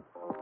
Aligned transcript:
Halo 0.00 0.32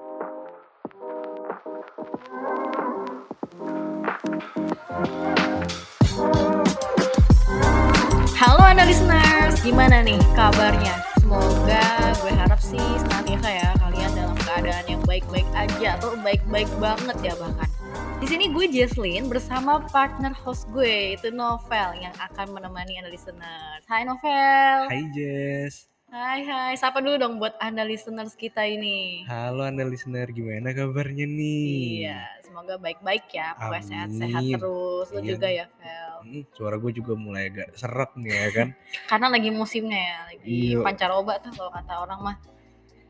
Anda 8.62 8.86
listeners, 8.86 9.58
gimana 9.66 10.06
nih 10.06 10.22
kabarnya? 10.38 11.02
Semoga 11.18 12.14
gue 12.22 12.30
harap 12.30 12.62
sih 12.62 12.78
senantiasa 12.78 13.50
ya 13.50 13.74
kalian 13.82 14.14
dalam 14.14 14.38
keadaan 14.46 14.86
yang 14.86 15.02
baik-baik 15.02 15.50
aja 15.58 15.98
atau 15.98 16.14
baik-baik 16.22 16.70
banget 16.78 17.18
ya 17.20 17.34
bahkan. 17.34 17.66
Di 18.22 18.30
sini 18.30 18.54
gue 18.54 18.70
Jesslyn 18.70 19.26
bersama 19.26 19.82
partner 19.90 20.30
host 20.38 20.70
gue 20.70 21.18
itu 21.18 21.34
Novel 21.34 21.98
yang 21.98 22.14
akan 22.30 22.54
menemani 22.54 23.02
Anda 23.02 23.10
listeners. 23.10 23.82
Hai 23.90 24.06
Novel. 24.06 24.86
Hai 24.86 25.02
Jess. 25.10 25.97
Hai 26.08 26.40
hai, 26.40 26.72
sapa 26.80 27.04
dulu 27.04 27.20
dong 27.20 27.36
buat 27.36 27.52
Anda 27.60 27.84
listeners 27.84 28.32
kita 28.32 28.64
ini. 28.64 29.28
Halo 29.28 29.68
Anda 29.68 29.84
listener, 29.84 30.24
gimana 30.32 30.72
kabarnya 30.72 31.28
nih? 31.28 32.00
Iya, 32.00 32.24
semoga 32.40 32.80
baik-baik 32.80 33.28
ya, 33.28 33.52
pokoknya 33.52 34.08
sehat-sehat 34.08 34.42
terus. 34.56 35.06
Lu 35.12 35.20
Iya 35.20 35.36
juga 35.36 35.48
ya, 35.52 35.66
Vel. 35.68 36.14
Hmm, 36.24 36.42
suara 36.56 36.80
gue 36.80 36.96
juga 36.96 37.12
mulai 37.12 37.52
agak 37.52 37.76
serak 37.76 38.16
nih 38.16 38.32
ya 38.32 38.48
kan? 38.56 38.68
Karena 39.12 39.26
lagi 39.28 39.50
musimnya 39.52 40.00
ya, 40.00 40.18
lagi 40.32 40.44
Iya, 40.48 40.80
pancaroba 40.80 41.34
tuh 41.44 41.52
kalau 41.52 41.70
kata 41.76 41.94
orang 42.00 42.20
mah. 42.24 42.36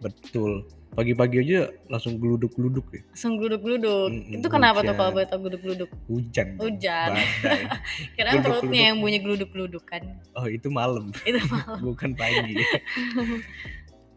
betul. 0.02 0.66
Pagi-pagi 0.88 1.37
aja 1.38 1.60
langsung 1.87 2.16
geluduk-geluduk 2.16 2.87
ya. 2.91 3.01
Langsung 3.09 3.38
gluduk-gluduk. 3.38 4.10
Mm-mm, 4.10 4.34
Itu 4.34 4.48
kenapa 4.48 4.80
tuh 4.80 4.92
kalau 4.92 5.09
hujan. 5.09 5.15
boleh 5.15 5.27
tau 5.27 5.38
gluduk-gluduk? 5.38 5.91
Hujan. 6.06 6.48
Hujan. 6.56 7.10
Kira 8.19 8.29
Gluduk-gluduk. 8.33 8.42
perutnya 8.66 8.83
yang 8.88 8.96
bunyi 8.98 9.19
gluduk-gluduk 9.19 9.84
kan. 9.84 10.02
Oh 10.34 10.45
itu 10.45 10.66
malam, 10.69 11.15
Itu 11.23 11.38
malah. 11.52 11.79
bukan 11.79 12.10
pagi. 12.12 12.59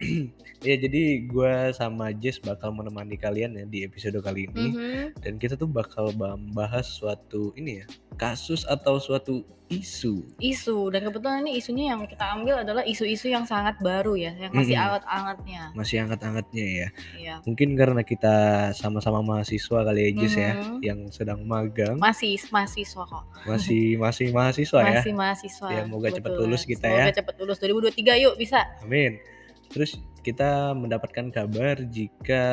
ya 0.67 0.75
jadi 0.75 1.01
gue 1.25 1.53
sama 1.71 2.09
Jess 2.11 2.37
bakal 2.37 2.69
menemani 2.69 3.15
kalian 3.15 3.53
ya 3.53 3.65
di 3.65 3.85
episode 3.85 4.17
kali 4.19 4.49
ini. 4.49 4.65
Mhm. 4.71 5.21
Dan 5.21 5.37
kita 5.37 5.53
tuh 5.53 5.65
bakal 5.65 6.09
bahas 6.51 6.89
suatu 6.89 7.53
ini 7.53 7.81
ya, 7.81 7.85
kasus 8.15 8.65
atau 8.65 8.97
suatu 8.97 9.41
isu. 9.71 10.27
Isu 10.35 10.91
dan 10.91 11.07
kebetulan 11.07 11.47
ini 11.47 11.55
isunya 11.55 11.95
yang 11.95 12.03
kita 12.03 12.27
ambil 12.35 12.59
adalah 12.59 12.83
isu-isu 12.83 13.31
yang 13.31 13.47
sangat 13.47 13.79
baru 13.79 14.19
ya, 14.19 14.35
yang 14.35 14.51
masih 14.51 14.75
Mm-mm. 14.75 14.83
anget-angetnya. 14.91 15.61
Masih 15.71 15.95
hangat-hangatnya 16.03 16.65
ya. 16.67 16.87
Iya. 17.15 17.35
Mungkin 17.47 17.79
karena 17.79 18.03
kita 18.03 18.35
sama-sama 18.75 19.23
mahasiswa 19.23 19.79
kali 19.81 19.99
ya 20.03 20.09
Jess 20.11 20.35
ya, 20.35 20.51
Mhm. 20.59 20.77
yang 20.83 20.99
sedang 21.07 21.39
magang, 21.47 21.95
Masih 21.95 22.35
mahasiswa 22.51 23.03
kok. 23.07 23.23
masih 23.47 23.95
masih 23.95 24.27
mahasiswa 24.35 24.79
ya. 24.83 24.99
Masih 24.99 25.13
mahasiswa. 25.15 25.67
Ya, 25.71 25.83
moga 25.87 26.11
cepat 26.11 26.31
lulus 26.35 26.67
kita 26.67 26.91
Semoga 26.91 27.07
ya. 27.07 27.15
cepat 27.15 27.35
lulus 27.39 27.57
2023 27.63 28.19
yuk 28.19 28.35
bisa. 28.35 28.59
Amin. 28.83 29.23
Terus 29.71 29.97
kita 30.21 30.75
mendapatkan 30.77 31.31
kabar 31.33 31.81
jika 31.89 32.43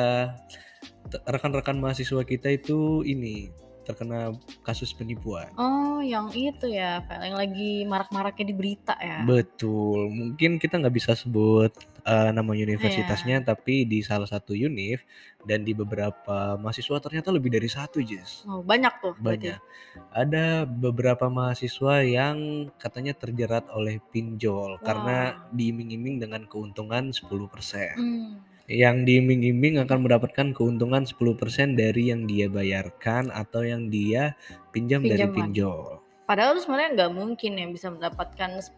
rekan-rekan 1.27 1.77
mahasiswa 1.77 2.23
kita 2.23 2.55
itu 2.55 3.03
ini 3.05 3.51
terkena 3.89 4.37
kasus 4.61 4.93
penipuan. 4.93 5.49
Oh, 5.57 5.97
yang 6.05 6.29
itu 6.37 6.69
ya, 6.69 7.01
Vel, 7.09 7.33
yang 7.33 7.37
lagi 7.41 7.81
marak-maraknya 7.89 8.45
di 8.45 8.55
berita 8.55 8.93
ya. 9.01 9.25
Betul. 9.25 10.13
Mungkin 10.13 10.61
kita 10.61 10.77
nggak 10.77 10.93
bisa 10.93 11.17
sebut 11.17 11.73
eh, 12.05 12.29
nama 12.29 12.53
universitasnya, 12.53 13.41
tapi 13.41 13.89
di 13.89 14.05
salah 14.05 14.29
satu 14.29 14.53
univ 14.53 15.01
dan 15.41 15.65
di 15.65 15.73
beberapa 15.73 16.53
mahasiswa 16.61 17.01
ternyata 17.01 17.33
lebih 17.33 17.49
dari 17.49 17.65
satu, 17.65 17.97
Jess. 18.05 18.45
Oh, 18.45 18.61
banyak 18.61 18.93
tuh 19.01 19.17
berarti. 19.17 19.57
Banyak. 19.57 19.59
Ada 20.13 20.45
beberapa 20.69 21.25
mahasiswa 21.33 22.05
yang 22.05 22.69
katanya 22.77 23.17
terjerat 23.17 23.65
oleh 23.73 23.97
pinjol 24.13 24.77
karena 24.85 25.33
Wah. 25.33 25.49
diiming-iming 25.49 26.21
dengan 26.21 26.45
keuntungan 26.45 27.09
10%. 27.09 27.97
Hmm. 27.97 28.48
Yang 28.69 28.97
diiming-iming 29.03 29.81
akan 29.81 30.05
mendapatkan 30.05 30.53
keuntungan 30.53 31.01
10% 31.01 31.17
dari 31.73 32.13
yang 32.13 32.23
dia 32.23 32.45
bayarkan 32.45 33.33
atau 33.33 33.65
yang 33.65 33.89
dia 33.89 34.37
pinjam 34.69 35.01
dari 35.01 35.25
Pinjaman. 35.25 35.33
pinjol. 35.49 35.81
Padahal 36.23 36.61
sebenarnya 36.61 36.89
nggak 36.93 37.11
mungkin 37.11 37.57
ya 37.57 37.65
bisa 37.65 37.89
mendapatkan 37.89 38.61
10% 38.61 38.69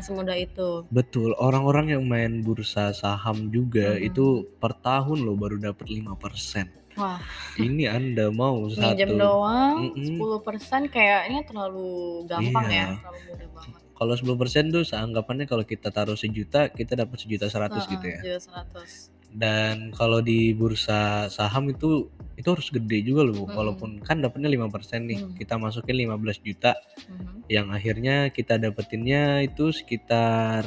semudah 0.00 0.32
itu. 0.32 0.88
Betul, 0.88 1.36
orang-orang 1.36 1.92
yang 1.92 2.08
main 2.08 2.40
bursa 2.40 2.96
saham 2.96 3.52
juga 3.52 3.92
Mhm. 3.94 4.08
itu 4.08 4.26
per 4.56 4.72
tahun 4.74 5.20
loh 5.20 5.36
baru 5.36 5.60
dapat 5.62 5.84
5%. 5.86 6.72
Wah, 6.96 7.20
Ini 7.60 7.92
Anda 7.92 8.32
mau 8.32 8.64
minjem 8.72 8.96
satu 9.04 9.20
doang 9.20 9.76
Mm-mm. 9.92 10.16
10% 10.16 10.88
kayaknya 10.88 11.44
terlalu 11.44 12.24
gampang 12.24 12.66
ya, 12.66 12.72
Iya. 12.72 12.86
terlalu 12.96 13.20
mudah 13.28 13.48
banget. 13.52 13.80
Kalau 13.92 14.14
10% 14.16 14.64
tuh 14.70 14.80
seanggapannya 14.82 15.44
kalau 15.44 15.64
kita 15.64 15.88
taruh 15.88 16.16
sejuta, 16.16 16.68
kita 16.68 16.96
dapat 16.96 17.16
sejuta 17.18 17.46
seratus 17.46 17.84
gitu 17.86 18.06
ya. 18.06 18.20
juta 18.24 18.40
100. 18.40 19.12
Dan 19.36 19.92
kalau 19.92 20.24
di 20.24 20.56
bursa 20.56 21.28
saham 21.28 21.68
itu 21.68 22.08
itu 22.36 22.48
harus 22.48 22.68
gede 22.68 23.04
juga 23.04 23.24
loh, 23.28 23.44
Mm-mm. 23.44 23.52
walaupun 23.52 23.90
kan 24.00 24.20
dapatnya 24.20 24.48
5% 24.48 25.04
nih. 25.04 25.20
Mm. 25.24 25.36
Kita 25.36 25.60
masukin 25.60 25.96
15 25.96 26.40
juta 26.40 26.72
Mhm. 27.08 27.48
yang 27.48 27.68
akhirnya 27.68 28.28
kita 28.32 28.56
dapetinnya 28.56 29.44
itu 29.44 29.72
sekitar 29.72 30.64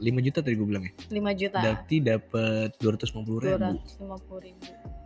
5 0.00 0.20
juta 0.24 0.40
tadi 0.40 0.56
gue 0.56 0.68
bilang 0.68 0.84
ya. 0.88 0.92
5 1.08 1.32
juta. 1.36 1.58
Berarti 1.60 1.96
dapat 2.00 2.68
250 2.80 3.38
ribu. 3.44 3.60
250 3.60 4.40
ribu. 4.40 4.60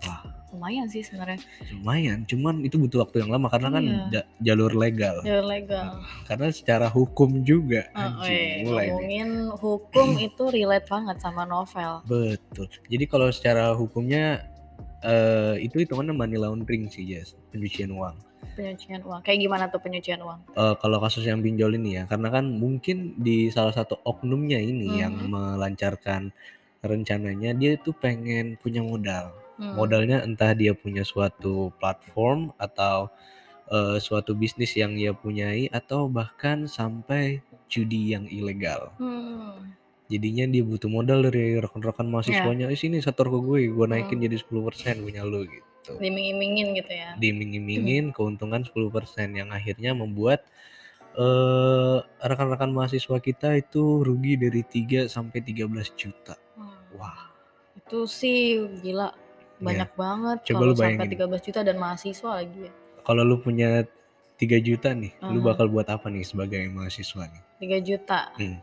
Wah, 0.06 0.22
Lumayan 0.46 0.86
sih 0.86 1.02
sebenarnya. 1.02 1.42
lumayan. 1.70 2.22
Cuman 2.24 2.62
itu 2.62 2.76
butuh 2.76 3.02
waktu 3.02 3.20
yang 3.20 3.30
lama 3.30 3.46
karena 3.46 3.68
kan 3.68 3.84
Iya. 3.84 4.02
ja- 4.12 4.28
jalur 4.42 4.72
legal. 4.72 5.20
Jalur 5.20 5.44
legal. 5.44 6.00
Karena 6.24 6.48
secara 6.48 6.86
hukum 6.86 7.42
juga 7.42 7.90
Oh, 7.90 8.00
anjing 8.00 8.32
eh, 8.32 8.62
mulai 8.62 8.86
nih. 8.86 8.90
ngomongin 8.90 9.30
hukum 9.52 10.08
itu 10.22 10.42
relate 10.48 10.86
banget 10.86 11.16
sama 11.18 11.42
novel. 11.44 12.00
Betul. 12.04 12.66
Jadi 12.84 13.04
kalau 13.04 13.28
secara 13.28 13.70
hukumnya 13.72 14.46
eh, 14.98 15.60
itu 15.60 15.78
hitungannya 15.78 16.10
money 16.12 16.34
laundering 16.34 16.86
sih, 16.86 17.04
Jess. 17.04 17.36
Pencucian 17.50 17.90
uang. 17.90 18.16
Penyucian 18.54 19.02
uang. 19.02 19.20
Kayak 19.20 19.38
gimana 19.40 19.64
tuh 19.66 19.78
penyucian 19.78 20.18
uang? 20.18 20.40
Eh, 20.50 20.74
kalau 20.76 20.98
kasus 20.98 21.22
yang 21.22 21.38
pinjol 21.38 21.74
ini 21.74 22.00
ya, 22.00 22.04
karena 22.06 22.32
kan 22.32 22.48
mungkin 22.48 23.14
di 23.14 23.46
salah 23.46 23.70
satu 23.70 24.00
oknumnya 24.02 24.56
ini 24.56 24.98
yang 24.98 25.12
Mhm. 25.12 25.28
melancarkan 25.28 26.32
rencananya 26.80 27.52
dia 27.52 27.74
itu 27.74 27.90
pengen 27.92 28.56
punya 28.56 28.80
modal. 28.80 29.30
Hmm. 29.56 29.72
Modalnya 29.72 30.21
entah 30.21 30.53
dia 30.53 30.77
punya 30.77 31.00
suatu 31.03 31.72
platform 31.81 32.53
atau 32.61 33.09
eh, 33.67 33.99
suatu 33.99 34.37
bisnis 34.37 34.77
yang 34.78 34.94
dia 34.94 35.11
punyai 35.11 35.67
atau 35.75 36.06
bahkan 36.06 36.71
sampai 36.71 37.43
judi 37.67 38.15
yang 38.15 38.28
ilegal. 38.31 38.94
Hmm. 39.00 39.75
Jadinya 40.06 40.47
dia 40.47 40.62
butuh 40.62 40.87
modal 40.87 41.27
dari 41.27 41.59
rekan-rekan 41.59 42.06
mahasiswanya. 42.06 42.71
Eh 42.71 42.78
sini 42.78 43.03
setor 43.03 43.27
ke 43.27 43.39
gue, 43.43 43.67
gue 43.67 43.87
naikin 43.91 44.22
Hmm. 44.22 44.27
jadi 44.31 44.37
10% 44.39 45.03
punya 45.03 45.27
lu 45.27 45.43
gitu. 45.50 45.99
Diming-imingin 45.99 46.78
gitu 46.78 46.93
ya. 46.94 47.19
Diiming-imingin 47.19 48.15
keuntungan 48.15 48.62
10% 48.62 49.34
yang 49.34 49.50
akhirnya 49.50 49.99
membuat 49.99 50.47
eh 51.17 51.99
rekan-rekan 52.23 52.71
mahasiswa 52.77 53.17
kita 53.19 53.56
itu 53.56 54.05
rugi 54.05 54.37
dari 54.37 54.62
3 54.62 55.09
sampai 55.09 55.41
13 55.43 55.91
juta. 55.97 56.37
Hmm. 56.55 56.77
Wah, 57.00 57.33
Itu 57.75 58.05
sih 58.06 58.62
gila 58.84 59.11
banyak 59.59 59.91
banget 59.93 60.39
Coba 60.43 60.55
kalau 60.55 60.67
lu 60.67 60.75
sampai 60.75 60.97
bayangin. 60.99 61.19
13 61.33 61.47
juta 61.47 61.61
dan 61.62 61.77
mahasiswa 61.77 62.31
lagi 62.34 62.59
ya. 62.61 62.72
kalau 63.03 63.22
lu 63.22 63.37
punya 63.39 63.71
3 64.37 64.61
juta 64.61 64.93
nih, 64.93 65.12
lu 65.25 65.41
Aha. 65.41 65.47
bakal 65.47 65.67
buat 65.67 65.87
apa 65.87 66.06
nih 66.06 66.21
sebagai 66.22 66.61
mahasiswa 66.69 67.25
nih? 67.25 67.43
3 67.59 67.81
juta. 67.81 68.21
Hmm. 68.34 68.61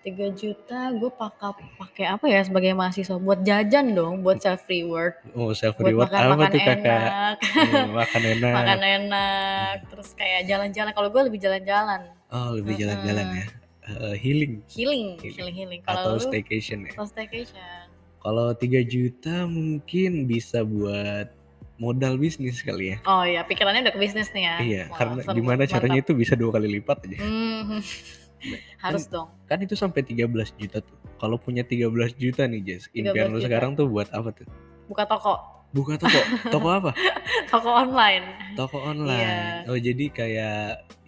3 0.00 0.10
juta 0.32 0.90
gue 0.90 1.10
pakai 1.10 1.50
pakai 1.76 2.04
apa 2.08 2.26
ya 2.26 2.42
sebagai 2.42 2.72
mahasiswa 2.72 3.14
buat 3.16 3.38
jajan 3.40 3.92
dong, 3.92 4.20
buat 4.20 4.38
self 4.38 4.66
reward, 4.66 5.14
Oh, 5.30 5.52
self 5.52 5.76
buat 5.76 5.86
reward 5.86 6.08
apa 6.08 6.16
makan-makan 6.26 6.50
tuh 6.50 6.60
kakak? 6.60 6.82
enak, 6.82 7.36
Oh, 7.78 7.90
makan 7.92 8.22
enak. 8.34 8.52
makan 8.52 8.80
enak, 8.82 9.76
terus 9.86 10.10
kayak 10.12 10.40
jalan-jalan. 10.44 10.90
Kalau 10.90 11.08
gue 11.08 11.22
lebih 11.24 11.38
jalan-jalan, 11.38 12.00
Oh, 12.28 12.50
lebih 12.52 12.74
jalan-jalan 12.74 13.26
ya. 13.32 13.46
Eh, 13.82 14.14
healing 14.16 14.62
healing, 14.68 15.18
Healing. 15.18 15.34
healing, 15.34 15.56
healing. 15.56 15.80
atau 15.84 15.94
Kalau 16.08 16.14
lu 16.16 16.22
staycation 16.24 16.78
ya. 16.82 16.90
atau 16.94 17.02
staycation. 17.04 17.81
Kalau 18.22 18.54
3 18.54 18.86
juta 18.86 19.44
mungkin 19.44 20.24
bisa 20.24 20.62
buat 20.62 21.34
modal 21.74 22.14
bisnis 22.14 22.62
kali 22.62 22.94
ya. 22.94 22.96
Oh 23.02 23.26
iya, 23.26 23.42
pikirannya 23.42 23.82
udah 23.82 23.94
ke 23.94 24.00
bisnis 24.00 24.30
nih 24.30 24.44
ya. 24.46 24.56
Iya, 24.62 24.82
Wah, 24.86 24.96
karena 24.96 25.20
seru, 25.26 25.34
gimana 25.34 25.62
caranya 25.66 25.98
mantap. 25.98 26.06
itu 26.06 26.12
bisa 26.14 26.34
dua 26.38 26.50
kali 26.54 26.68
lipat 26.78 27.02
aja. 27.10 27.18
Hmm, 27.18 27.82
harus 28.86 29.10
dong. 29.10 29.26
Kan 29.50 29.58
itu 29.66 29.74
sampai 29.74 30.06
13 30.06 30.54
juta 30.54 30.78
tuh. 30.78 30.94
Kalau 31.18 31.34
punya 31.36 31.66
13 31.66 32.14
juta 32.14 32.46
nih, 32.46 32.62
Jess, 32.62 32.86
13 32.90 33.10
impian 33.10 33.26
lu 33.28 33.42
sekarang 33.42 33.74
tuh 33.74 33.90
buat 33.90 34.06
apa 34.14 34.30
tuh? 34.30 34.46
Buka 34.86 35.02
toko, 35.06 35.34
Buka 35.74 35.98
toko. 35.98 36.20
toko 36.50 36.68
apa? 36.70 36.90
toko 37.50 37.68
online. 37.74 38.54
Toko 38.54 38.78
Iya. 38.78 38.86
online. 38.86 39.54
Oh, 39.66 39.78
jadi 39.78 40.04
kayak 40.10 40.58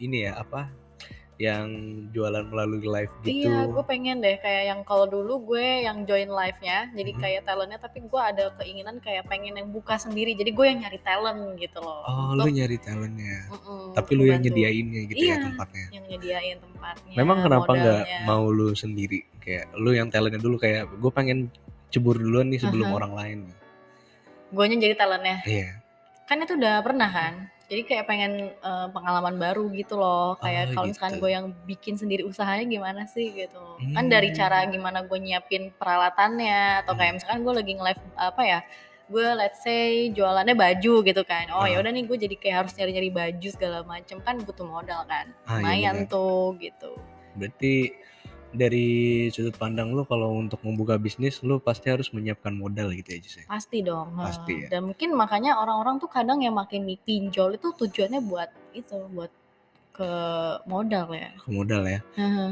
ini 0.03 0.27
ya, 0.27 0.43
apa? 0.43 0.67
Yang 1.35 1.67
jualan 2.15 2.47
melalui 2.47 2.87
live 2.87 3.11
gitu. 3.27 3.51
Iya, 3.51 3.67
gue 3.67 3.83
pengen 3.83 4.23
deh 4.23 4.39
kayak 4.39 4.71
yang 4.71 4.81
kalau 4.87 5.11
dulu 5.11 5.51
gue 5.51 5.83
yang 5.83 6.07
join 6.07 6.31
live-nya, 6.31 6.95
jadi 6.95 7.11
Mhm. 7.11 7.19
kayak 7.19 7.41
talentnya, 7.43 7.79
tapi 7.83 7.99
gue 8.01 8.21
ada 8.23 8.55
keinginan 8.55 9.03
kayak 9.03 9.27
pengen 9.27 9.59
yang 9.59 9.67
buka 9.75 9.99
sendiri, 9.99 10.39
jadi 10.39 10.55
gue 10.55 10.67
yang 10.71 10.87
nyari 10.87 11.01
talent 11.03 11.59
gitu 11.59 11.83
loh. 11.83 12.07
Oh, 12.07 12.39
lu 12.39 12.47
nyari 12.47 12.79
talentnya. 12.79 13.51
Mm-mm, 13.51 13.99
Tapi 13.99 14.11
lu 14.15 14.25
yang 14.25 14.41
nyediainnya 14.41 15.01
gitu 15.11 15.23
ya 15.23 15.35
Iya. 15.35 15.43
tempatnya. 15.43 15.87
yang 15.91 16.05
nyediain 16.07 16.57
tempatnya. 16.63 17.15
Memang 17.19 17.37
kenapa 17.43 17.71
nggak 17.73 18.03
mau 18.23 18.45
lu 18.47 18.71
sendiri? 18.73 19.27
Kayak 19.43 19.75
lu 19.75 19.91
yang 19.91 20.09
talentnya 20.09 20.39
dulu 20.39 20.55
kayak 20.55 20.87
gue 20.87 21.11
pengen 21.11 21.51
cebur 21.91 22.15
duluan 22.15 22.47
nih 22.47 22.63
sebelum 22.63 22.91
Aha. 22.91 22.97
orang 22.97 23.13
lain. 23.15 23.39
Guanya 24.55 24.79
jadi 24.79 24.95
talentnya. 24.95 25.43
Iya. 25.43 25.83
Kan 26.25 26.41
itu 26.41 26.55
udah 26.55 26.79
pernah 26.81 27.11
kan? 27.11 27.35
Jadi 27.75 27.91
kayak 27.91 28.07
pengen, 28.07 28.33
eee, 28.55 28.87
pengalaman 28.95 29.35
baru 29.35 29.67
gitu 29.75 29.99
loh, 29.99 30.39
kayak 30.39 30.71
Oh 30.71 30.79
kalau 30.79 30.87
misalkan 30.95 31.19
gitu. 31.19 31.23
gue 31.27 31.31
yang 31.35 31.47
bikin 31.67 31.95
sendiri 31.99 32.23
usahanya 32.23 32.71
gimana 32.71 33.03
sih 33.11 33.35
gitu. 33.35 33.59
Kan 33.91 34.07
dari 34.07 34.31
cara 34.31 34.63
Mmm. 34.63 34.71
gimana 34.71 35.03
gue 35.03 35.19
nyiapin 35.19 35.75
peralatannya 35.75 36.87
atau 36.87 36.95
kayak 36.95 37.11
Mmm. 37.11 37.19
misalkan 37.19 37.41
gue 37.43 37.55
lagi 37.59 37.73
nge-live 37.75 38.03
apa 38.15 38.43
ya, 38.47 38.59
gue 39.11 39.27
let's 39.35 39.59
say 39.67 40.07
jualannya 40.15 40.55
baju 40.55 40.95
gitu 41.03 41.23
kan, 41.27 41.51
oh 41.51 41.67
ya 41.67 41.75
Heeh. 41.75 41.83
udah 41.83 41.91
nih 41.91 42.05
gue 42.07 42.19
jadi 42.31 42.37
kayak 42.39 42.57
harus 42.63 42.73
nyari-nyari 42.79 43.11
baju 43.11 43.49
segala 43.51 43.79
macem, 43.83 44.23
kan 44.23 44.39
butuh 44.39 44.63
modal 44.63 45.03
kan, 45.11 45.35
Ah, 45.45 45.59
iya 45.59 45.59
lumayan 45.59 45.97
bener. 46.07 46.15
tuh 46.15 46.55
gitu. 46.63 46.95
Berarti 47.35 47.75
dari 48.55 49.29
sudut 49.35 49.53
pandang 49.59 49.91
lu 49.91 50.07
kalau 50.07 50.31
untuk 50.39 50.63
membuka 50.63 50.95
bisnis 50.97 51.43
lu 51.43 51.59
pasti 51.59 51.91
harus 51.91 52.09
menyiapkan 52.15 52.55
modal 52.55 52.95
gitu 52.95 53.11
ya, 53.15 53.19
Jess, 53.21 53.37
ya? 53.43 53.45
Pasti 53.51 53.83
dong, 53.83 54.15
Pasti 54.17 54.65
ya? 54.65 54.69
dan 54.71 54.87
mungkin 54.89 55.13
makanya 55.19 55.59
orang-orang 55.59 55.99
tuh 55.99 56.09
kadang 56.09 56.41
yang 56.41 56.55
makin 56.55 56.87
pinjol 57.03 57.59
itu 57.59 57.75
tujuannya 57.75 58.23
buat 58.23 58.51
itu, 58.73 58.97
buat 59.11 59.31
ke 59.95 60.11
modal 60.71 61.11
ya. 61.13 61.31
Ke 61.39 61.51
modal 61.51 61.83
ya? 61.87 62.01
Heeh. 62.17 62.51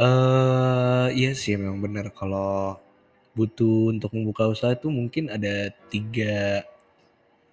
Eee, 0.00 1.06
iya 1.12 1.30
sih 1.36 1.58
memang 1.60 1.84
bener 1.84 2.08
kalau 2.14 2.80
butuh 3.36 3.92
untuk 3.92 4.10
membuka 4.16 4.48
usaha 4.48 4.72
tuh 4.72 4.88
mungkin 4.88 5.28
ada 5.28 5.68
3 5.92 6.64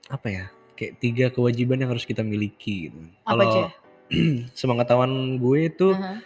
apa 0.07 0.27
ya, 0.31 0.45
kayak 0.79 0.93
3 1.03 1.25
kewajiban 1.33 1.81
yang 1.83 1.91
harus 1.91 2.07
kita 2.07 2.23
miliki 2.23 2.87
gitu. 2.87 2.97
Apa 3.27 3.43
aja? 3.43 3.61
Kalau 3.67 4.55
sepengetahuan 4.55 5.35
gue 5.35 5.59
itu 5.67 5.87
Heeh. 5.91 6.17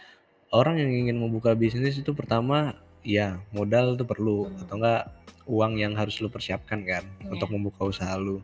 Orang 0.52 0.76
yang 0.78 0.92
ingin 0.92 1.18
membuka 1.18 1.56
bisnis 1.56 1.96
itu 1.96 2.12
pertama 2.12 2.76
ya 3.02 3.40
modal 3.50 3.96
tuh 3.96 4.06
perlu 4.06 4.46
Mmm. 4.46 4.62
atau 4.62 4.76
enggak 4.78 5.02
uang 5.50 5.74
yang 5.76 5.94
harus 5.98 6.22
lu 6.22 6.30
persiapkan 6.30 6.86
kan 6.86 7.04
untuk 7.26 7.50
Iya. 7.50 7.56
membuka 7.58 7.82
usaha 7.84 8.14
lu. 8.16 8.44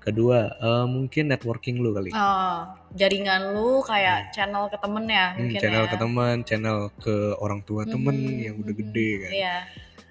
Kedua, 0.00 0.48
eee, 0.56 0.84
mungkin 0.88 1.28
networking 1.28 1.76
lu 1.76 1.92
kali. 1.92 2.08
Oh, 2.10 2.64
jaringan 2.96 3.52
lu 3.52 3.84
Hmm. 3.84 3.86
kayak 3.86 4.32
channel 4.32 4.64
ke 4.66 4.80
temen 4.80 5.04
ya 5.04 5.26
Mmm, 5.30 5.38
mungkin 5.44 5.60
channel 5.60 5.84
ya? 5.84 5.90
ke 5.92 5.96
temen, 6.00 6.34
channel 6.42 6.78
ke 6.96 7.16
orang 7.36 7.60
tua 7.60 7.84
temen 7.84 8.16
Mhm 8.16 8.40
yang 8.40 8.54
udah 8.56 8.72
mhm, 8.72 8.80
gede 8.80 9.08
kan. 9.20 9.32
iya. 9.36 9.56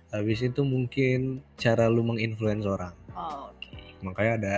Habis 0.09 0.39
itu 0.43 0.61
mungkin 0.61 1.19
cara 1.57 1.89
lu 1.89 2.05
meng-influence 2.05 2.65
orang. 2.65 2.93
Oh, 3.13 3.49
oke. 3.49 3.69
Makanya 4.01 4.33
ada, 4.37 4.55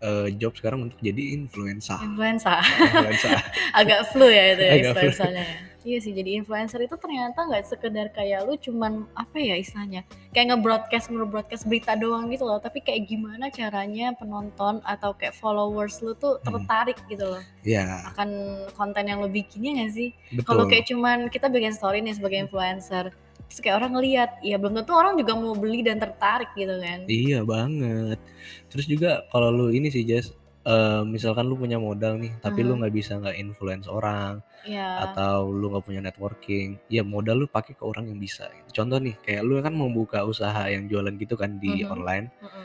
eee, 0.00 0.38
job 0.38 0.54
sekarang 0.54 0.86
untuk 0.86 0.98
jadi 1.02 1.34
influencer. 1.34 1.98
Influencer. 1.98 2.58
Influencer. 2.62 3.34
Agak 3.80 4.14
flu 4.14 4.30
ya 4.30 4.54
itu 4.54 4.62
ya 4.62 4.70
Agak 4.70 4.82
flu. 4.94 5.10
istilah-istilahnya 5.10 5.42
ya. 5.42 5.58
Iya 5.80 5.96
sih 5.96 6.12
jadi 6.12 6.36
influencer 6.44 6.84
itu 6.84 6.92
ternyata 7.00 7.40
nggak 7.48 7.64
sekedar 7.64 8.12
kayak 8.12 8.44
lu 8.44 8.52
cuman 8.60 9.08
apa 9.16 9.40
ya 9.40 9.56
istilahnya, 9.56 10.04
kayak 10.28 10.52
nge-broadcast 10.52 11.08
nge-broadcast 11.08 11.64
berita 11.64 11.96
doang 11.96 12.28
gitu 12.28 12.44
loh, 12.44 12.60
tapi 12.60 12.84
kayak 12.84 13.08
gimana 13.08 13.48
caranya 13.48 14.12
penonton 14.12 14.84
atau 14.84 15.16
kayak 15.16 15.32
followers 15.32 16.04
lu 16.04 16.12
tuh 16.12 16.36
Mhm. 16.36 16.44
tertarik 16.44 16.98
gitu 17.08 17.24
loh 17.24 17.40
Iya. 17.64 18.12
akan 18.12 18.28
konten 18.76 19.08
yang 19.08 19.24
lu 19.24 19.32
bikin, 19.32 19.64
iya 19.64 19.72
nggak 19.80 19.92
sih? 19.96 20.08
Kalau 20.44 20.68
kayak 20.68 20.84
cuman 20.84 21.18
kita 21.32 21.48
bikin 21.48 21.72
story 21.72 22.04
nih 22.04 22.12
sebagai 22.12 22.44
influencer, 22.44 23.16
terus 23.48 23.60
kayak 23.64 23.80
orang 23.80 23.96
ngelihat, 23.96 24.30
ya 24.44 24.60
belum 24.60 24.76
tentu 24.84 24.92
orang 24.92 25.16
juga 25.16 25.32
mau 25.32 25.56
beli 25.56 25.80
dan 25.80 25.96
tertarik 25.96 26.52
gitu 26.60 26.76
kan. 26.76 27.08
Iya 27.08 27.40
banget. 27.40 28.20
Terus 28.68 28.84
juga 28.84 29.24
kalau 29.32 29.48
lu 29.48 29.66
ini 29.72 29.88
sih 29.88 30.04
Jess, 30.04 30.36
eee, 30.70 31.00
misalkan 31.14 31.44
lu 31.50 31.58
punya 31.58 31.76
modal 31.82 32.14
nih 32.22 32.32
tapi 32.38 32.62
lu 32.62 32.78
Mhm. 32.78 32.78
nggak 32.86 32.94
bisa 32.94 33.12
nge-influence 33.18 33.90
orang 33.90 34.38
Iya. 34.62 35.08
atau 35.10 35.50
lu 35.50 35.72
nggak 35.74 35.84
punya 35.88 36.00
networking, 36.04 36.78
ya 36.86 37.02
modal 37.02 37.42
lu 37.42 37.46
pakai 37.50 37.74
ke 37.74 37.82
orang 37.82 38.06
yang 38.12 38.20
bisa 38.22 38.46
gitu. 38.52 38.82
Contoh 38.84 38.98
nih 39.02 39.16
kayak 39.24 39.42
lu 39.42 39.58
kan 39.64 39.74
membuka 39.74 40.22
usaha 40.22 40.68
yang 40.70 40.86
jualan 40.86 41.14
gitu 41.18 41.34
kan 41.34 41.58
di 41.58 41.82
Mhm, 41.82 41.90
online. 41.90 42.26
mhm. 42.38 42.64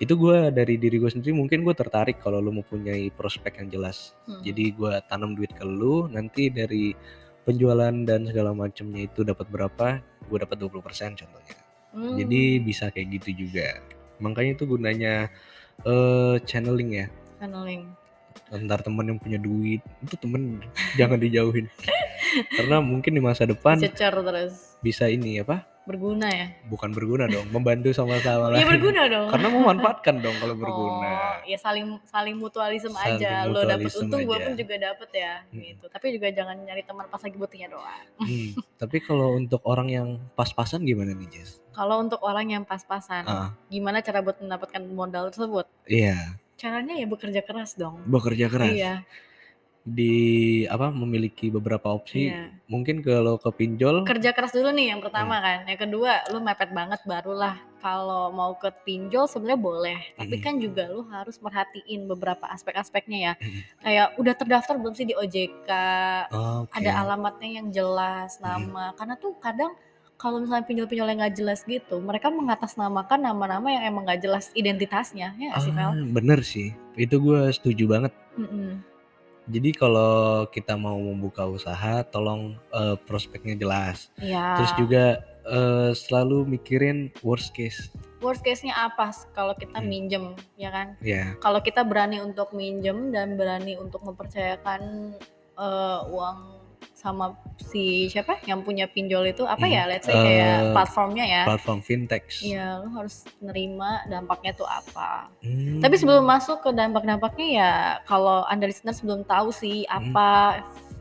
Itu 0.00 0.16
gua 0.18 0.50
dari 0.50 0.80
diri 0.82 0.98
gue 0.98 1.10
sendiri 1.12 1.30
mungkin 1.36 1.62
gue 1.62 1.74
tertarik 1.76 2.18
kalau 2.24 2.40
lu 2.42 2.50
mempunyai 2.50 3.12
prospek 3.14 3.60
yang 3.62 3.68
jelas. 3.70 4.16
Mhm. 4.26 4.40
Jadi 4.42 4.64
gua 4.74 4.92
tanam 5.04 5.36
duit 5.36 5.52
ke 5.54 5.62
lu, 5.62 6.08
nanti 6.10 6.48
dari 6.50 6.90
penjualan 7.46 7.92
dan 8.06 8.26
segala 8.30 8.54
macemnya 8.54 9.06
itu 9.10 9.22
dapat 9.26 9.46
berapa, 9.50 9.98
gue 10.30 10.38
dapat 10.42 10.56
20% 10.58 11.18
contohnya. 11.18 11.56
Jadi 12.18 12.42
Mmm. 12.58 12.64
bisa 12.66 12.84
kayak 12.94 13.08
gitu 13.20 13.46
juga. 13.46 13.82
Makanya 14.22 14.54
itu 14.58 14.64
gunanya, 14.70 15.26
eee, 15.84 16.34
channeling 16.46 16.90
ya. 17.02 17.06
Channeling. 17.42 17.90
Entar 18.54 18.78
temen 18.80 19.02
yang 19.02 19.18
punya 19.18 19.34
duit, 19.34 19.82
itu 19.98 20.14
temen 20.14 20.62
jangan 20.94 21.18
dijauhin. 21.18 21.66
Karena 22.54 22.78
mungkin 22.78 23.12
di 23.12 23.20
masa 23.20 23.42
depan 23.42 23.76
Dicecer 23.76 24.14
terus. 24.14 24.78
bisa 24.78 25.10
ini 25.10 25.42
apa, 25.42 25.66
Berguna 25.82 26.30
ya? 26.30 26.46
bukan 26.70 26.94
berguna 26.94 27.26
dong, 27.26 27.50
membantu 27.50 27.90
sama-sama 27.90 28.46
Iya 28.48 28.62
lain. 28.62 28.66
berguna 28.70 29.02
dong. 29.10 29.28
Karena 29.28 29.48
memanfaatkan 29.50 30.14
dong 30.22 30.36
kalau 30.38 30.54
Oh, 30.54 30.60
berguna. 30.62 31.42
ya 31.42 31.58
saling 31.58 31.98
saling 32.06 32.38
mutualisme 32.38 32.94
Saling 32.94 33.18
aja, 33.18 33.42
lo 33.44 33.66
dapet 33.66 33.90
untung, 33.90 34.22
gue 34.22 34.38
pun 34.38 34.54
juga 34.54 34.74
dapet 34.80 35.10
ya, 35.12 35.42
Mhm. 35.50 35.58
gitu. 35.60 35.84
Tapi 35.90 36.06
juga 36.14 36.26
jangan 36.30 36.56
nyari 36.56 36.86
teman 36.86 37.10
pas 37.10 37.18
lagi 37.18 37.34
butuhnya 37.34 37.68
doang. 37.68 38.06
Mmm, 38.22 38.50
tapi 38.80 39.02
kalau 39.02 39.34
untuk 39.34 39.58
orang 39.66 39.90
yang 39.90 40.08
pas-pasan 40.32 40.86
gimana 40.86 41.10
nih, 41.10 41.26
Jess? 41.28 41.58
Kalau 41.74 41.98
untuk 41.98 42.22
orang 42.22 42.46
yang 42.48 42.62
pas-pasan, 42.62 43.26
Heeh. 43.26 43.48
gimana 43.68 43.98
cara 43.98 44.22
buat 44.22 44.38
mendapatkan 44.38 44.82
modal 44.86 45.34
tersebut? 45.34 45.66
Iya. 45.84 46.38
Caranya 46.62 46.94
ya 46.94 47.10
bekerja 47.10 47.42
keras 47.42 47.74
dong. 47.74 48.06
Bekerja 48.06 48.46
keras. 48.46 48.70
Iya. 48.70 48.94
Di 49.82 50.14
apa, 50.70 50.94
memiliki 50.94 51.50
beberapa 51.50 51.90
opsi, 51.90 52.30
Iya. 52.30 52.54
mungkin 52.70 53.02
kalau 53.02 53.34
ke 53.34 53.50
pinjol 53.50 54.06
Kerja 54.06 54.30
keras 54.30 54.54
dulu 54.54 54.70
nih 54.70 54.94
yang 54.94 55.02
Iya. 55.02 55.10
pertama 55.10 55.42
kan, 55.42 55.66
yang 55.66 55.80
kedua 55.82 56.22
lu 56.30 56.38
mepet 56.38 56.70
banget 56.70 57.02
barulah 57.02 57.58
kalau 57.82 58.30
mau 58.30 58.54
ke 58.54 58.70
pinjol 58.86 59.26
sebenarnya 59.26 59.58
boleh, 59.58 59.98
tapi 60.14 60.38
Mhm. 60.38 60.44
kan 60.46 60.54
juga 60.62 60.86
lu 60.86 61.02
harus 61.10 61.34
merhatiin 61.42 62.06
beberapa 62.06 62.46
aspek-aspeknya 62.54 63.18
ya. 63.18 63.32
Mhm. 63.42 63.60
Kayak 63.82 64.06
udah 64.22 64.34
terdaftar 64.38 64.74
belum 64.78 64.94
sih 64.94 65.02
di 65.10 65.18
OJK, 65.18 65.66
Oke. 66.30 66.78
ada 66.78 66.90
alamatnya 67.02 67.50
yang 67.58 67.74
jelas, 67.74 68.38
nama, 68.38 68.94
karena 68.94 69.18
tuh 69.18 69.34
kadang 69.42 69.74
kalau 70.22 70.38
misalnya 70.38 70.62
pinjol-pinjol 70.70 71.10
yang 71.10 71.18
nggak 71.18 71.34
jelas 71.34 71.66
gitu, 71.66 71.98
mereka 71.98 72.30
mengatasnamakan 72.30 73.26
nama-nama 73.26 73.66
yang 73.74 73.82
emang 73.90 74.06
nggak 74.06 74.22
jelas 74.22 74.54
identitasnya, 74.54 75.34
ya 75.34 75.50
nggak 75.50 75.62
sih, 75.66 75.74
Vel? 75.74 75.90
Ah, 75.90 75.98
bener 75.98 76.40
sih. 76.46 76.70
Itu 76.94 77.18
gue 77.18 77.50
setuju 77.50 77.90
banget. 77.90 78.14
Mhm. 78.38 78.86
Jadi 79.50 79.74
kalau 79.74 80.46
kita 80.46 80.78
mau 80.78 80.94
membuka 80.94 81.42
usaha 81.50 82.06
tolong, 82.06 82.54
eee, 82.70 82.94
prospeknya 83.02 83.58
jelas. 83.58 84.14
Terus 84.54 84.70
Iya. 84.70 84.78
juga, 84.78 85.04
eee, 85.42 85.90
selalu 85.98 86.46
mikirin 86.46 87.10
worst 87.26 87.50
case. 87.50 87.90
Worst 88.22 88.46
case-nya 88.46 88.78
apa 88.78 89.10
kalau 89.34 89.58
kita 89.58 89.82
Mhm. 89.82 89.88
minjem, 89.90 90.24
ya 90.54 90.70
kan? 90.70 90.94
Iya. 91.02 91.34
Kalau 91.42 91.58
kita 91.58 91.82
berani 91.82 92.22
untuk 92.22 92.54
minjem 92.54 93.10
dan 93.10 93.34
berani 93.34 93.74
untuk 93.74 94.06
mempercayakan, 94.06 95.10
eee, 95.58 96.00
uang 96.14 96.61
sama 97.02 97.34
si 97.58 98.06
siapa 98.06 98.38
yang 98.46 98.62
punya 98.62 98.86
pinjol 98.86 99.26
itu, 99.26 99.42
apa 99.42 99.66
Mhm, 99.66 99.74
ya, 99.74 99.82
let's 99.90 100.06
say 100.06 100.14
kayak 100.14 100.38
eee, 100.62 100.70
platformnya 100.70 101.24
ya. 101.26 101.42
platform 101.50 101.80
fintechs. 101.82 102.40
Iya, 102.40 102.78
lu 102.78 102.88
harus 102.94 103.26
nerima 103.42 104.06
dampaknya 104.06 104.54
tuh 104.54 104.64
apa. 104.64 105.26
Mmm. 105.42 105.82
Tapi 105.82 105.94
sebelum 105.98 106.22
masuk 106.22 106.62
ke 106.62 106.70
dampak-dampaknya 106.70 107.46
ya 107.50 107.70
kalau 108.06 108.46
Anda 108.46 108.70
listeners 108.70 109.02
belum 109.02 109.26
tahu 109.26 109.50
sih 109.50 109.82
Mhm. 109.84 109.92
apa, 110.14 110.30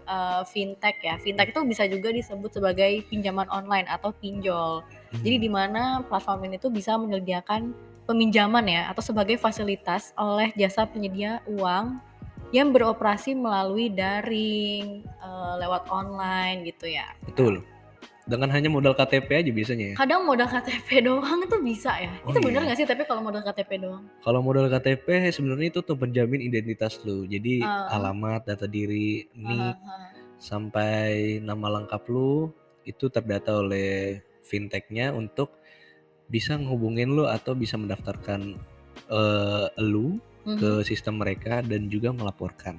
eee, 0.09 0.41
fintech 0.49 0.97
ya, 0.99 1.15
fintech 1.21 1.53
itu 1.53 1.61
bisa 1.63 1.85
juga 1.85 2.09
disebut 2.09 2.49
sebagai 2.51 3.05
pinjaman 3.05 3.45
online 3.53 3.85
atau 3.85 4.09
pinjol. 4.09 4.81
Jadi 5.13 5.37
di 5.37 5.49
mana 5.53 6.01
platform 6.01 6.49
ini 6.49 6.57
tuh 6.57 6.73
bisa 6.73 6.97
menyediakan 6.97 7.71
peminjaman 8.09 8.65
ya 8.65 8.89
atau 8.89 9.05
sebagai 9.05 9.37
fasilitas 9.37 10.11
oleh 10.17 10.49
jasa 10.57 10.83
penyedia 10.83 11.39
uang 11.45 12.01
yang 12.51 12.75
beroperasi 12.75 13.31
melalui 13.31 13.87
daring, 13.91 15.07
eee, 15.07 15.53
lewat 15.63 15.87
online 15.87 16.67
gitu 16.67 16.91
ya. 16.91 17.07
Betul. 17.23 17.63
Dengan 18.27 18.53
hanya 18.53 18.69
modal 18.69 18.93
KTP 18.93 19.27
aja 19.33 19.51
biasanya 19.51 19.85
ya? 19.91 19.95
Kadang 19.97 20.23
modal 20.29 20.45
KTP 20.45 21.03
doang 21.03 21.41
itu 21.41 21.57
bisa 21.63 21.95
ya? 21.97 22.13
Oh 22.21 22.31
Itu 22.31 22.39
bener 22.43 22.61
iya? 22.63 22.67
nggak 22.69 22.77
sih 22.77 22.87
tapi 22.87 23.03
kalau 23.09 23.23
modal 23.25 23.41
KTP 23.41 23.81
doang? 23.81 24.03
Kalau 24.21 24.39
modal 24.45 24.69
KTP 24.69 25.31
sebenarnya 25.33 25.73
itu 25.73 25.81
tuh 25.81 25.97
penjamin 25.97 26.43
identitas 26.43 27.01
lu. 27.01 27.25
Jadi 27.25 27.65
Heeh. 27.65 27.87
alamat, 27.89 28.45
data 28.45 28.67
diri, 28.69 29.25
Heeh 29.25 29.41
NIK, 29.41 29.77
heeh. 29.79 30.07
sampai 30.37 31.03
nama 31.41 31.81
lengkap 31.81 32.03
lu 32.13 32.51
itu 32.85 33.09
terdata 33.09 33.57
oleh 33.61 34.21
fintech-nya 34.45 35.13
untuk 35.15 35.55
bisa 36.29 36.55
ngehubungin 36.55 37.11
lu 37.15 37.25
atau 37.27 37.57
bisa 37.57 37.75
mendaftarkan, 37.75 38.53
eee, 39.11 39.65
elu 39.81 40.21
Mhm. 40.45 40.57
ke 40.57 40.69
sistem 40.87 41.21
mereka 41.21 41.61
dan 41.61 41.87
juga 41.87 42.09
melaporkan. 42.09 42.77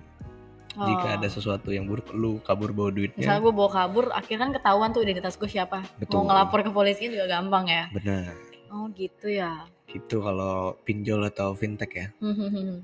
Jika 0.73 1.21
ada 1.21 1.29
Oh. 1.29 1.33
sesuatu 1.37 1.69
yang 1.69 1.85
buruk, 1.85 2.17
lu 2.17 2.41
kabur 2.41 2.73
bawa 2.73 2.89
Misalnya 2.89 3.13
duitnya 3.13 3.37
gue 3.45 3.53
bawa 3.53 3.71
kabur, 3.71 4.09
akhirnya 4.09 4.41
kan 4.49 4.51
ketahuan 4.57 4.89
tuh 4.97 5.05
identitas 5.05 5.37
gue 5.37 5.45
siapa. 5.45 5.85
Mau 5.85 6.01
Betul. 6.01 6.21
ngelapor 6.25 6.59
ke 6.65 6.71
polisi 6.73 7.13
juga 7.13 7.29
gampang 7.29 7.69
ya? 7.69 7.85
Benar. 7.93 8.33
Oh 8.73 8.89
gitu 8.97 9.29
ya? 9.29 9.69
Gitu 9.85 10.17
kalau 10.25 10.73
pinjol 10.89 11.29
atau 11.29 11.53
fintech 11.53 11.93
ya. 11.93 12.07
Mhm 12.25 12.49
mhm. 12.49 12.77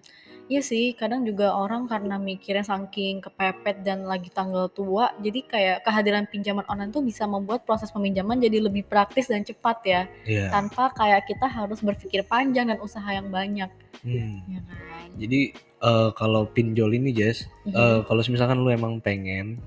Iya 0.49 0.65
sih, 0.65 0.97
kadang 0.97 1.29
juga 1.29 1.53
orang 1.53 1.85
karena 1.85 2.17
mikirnya 2.17 2.65
saking 2.65 3.21
kepepet 3.21 3.85
dan 3.85 4.09
lagi 4.09 4.33
tanggal 4.33 4.73
tua, 4.73 5.13
jadi 5.21 5.45
kayak 5.45 5.77
kehadiran 5.85 6.25
pinjaman 6.25 6.65
online 6.73 6.89
tuh 6.89 7.05
bisa 7.05 7.29
membuat 7.29 7.69
proses 7.69 7.93
peminjaman 7.93 8.41
jadi 8.41 8.65
lebih 8.65 8.89
praktis 8.89 9.29
dan 9.29 9.45
cepat 9.45 9.77
ya, 9.85 10.09
Iya. 10.25 10.49
tanpa 10.49 10.89
kayak 10.97 11.29
kita 11.29 11.45
harus 11.45 11.85
berpikir 11.85 12.25
panjang 12.25 12.73
dan 12.73 12.81
usaha 12.81 13.05
yang 13.13 13.29
banyak, 13.29 13.69
Mmm. 14.01 14.41
ya 14.49 14.61
kan? 14.65 15.07
Jadi, 15.21 15.53
eee, 15.85 16.09
kalau 16.17 16.49
pinjol 16.49 16.97
ini 16.97 17.13
Jas, 17.13 17.45
eee, 17.69 18.01
Mhm. 18.01 18.09
kalau 18.09 18.25
semisalkan 18.25 18.57
lu 18.65 18.73
emang 18.73 19.05
pengen 19.05 19.61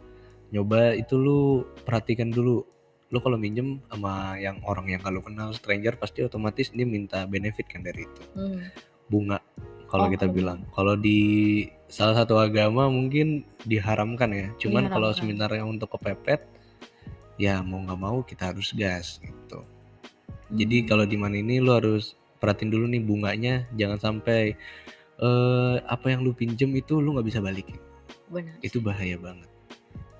nyoba 0.50 0.98
itu 0.98 1.14
lu 1.14 1.62
perhatikan 1.86 2.34
dulu, 2.34 2.66
lu 3.14 3.18
kalau 3.22 3.38
minjem 3.38 3.86
sama 3.86 4.34
yang 4.42 4.58
orang 4.66 4.90
yang 4.90 5.06
lu 5.14 5.22
kenal, 5.22 5.54
stranger, 5.54 5.94
pasti 5.94 6.26
otomatis 6.26 6.74
dia 6.74 6.90
minta 6.90 7.30
benefit 7.30 7.70
kan 7.70 7.86
dari 7.86 8.02
itu, 8.10 8.22
Mmm. 8.34 8.60
bunga 9.14 9.38
kalau 9.92 10.08
Oh, 10.08 10.12
kita 10.16 10.32
bilang. 10.32 10.64
Kalau 10.72 10.96
di 10.96 11.20
salah 11.92 12.24
satu 12.24 12.40
agama 12.40 12.88
mungkin 12.88 13.44
diharamkan 13.68 14.32
ya, 14.32 14.48
cuman 14.56 14.88
kalau 14.88 15.12
sebenarnya 15.12 15.68
untuk 15.68 15.92
kepepet, 16.00 16.48
ya 17.36 17.60
mau 17.60 17.84
nggak 17.84 18.00
mau 18.00 18.24
kita 18.24 18.56
harus 18.56 18.72
gas 18.72 19.20
gitu. 19.20 19.68
Jadi 20.56 20.88
kalau 20.88 21.04
di. 21.04 21.20
Money 21.20 21.44
ini 21.44 21.60
lu 21.60 21.76
harus 21.76 22.16
perhatiin 22.40 22.72
dulu 22.72 22.88
nih 22.88 23.04
bunganya, 23.04 23.68
jangan 23.76 24.00
sampai, 24.00 24.56
eee, 25.20 25.76
apa 25.84 26.08
yang 26.08 26.24
lu 26.24 26.32
pinjem 26.32 26.72
itu 26.80 27.04
lu 27.04 27.20
nggak 27.20 27.28
bisa 27.28 27.44
balikin. 27.44 27.78
Benar 28.32 28.56
Itu 28.64 28.80
bahaya 28.80 29.20
banget. 29.20 29.52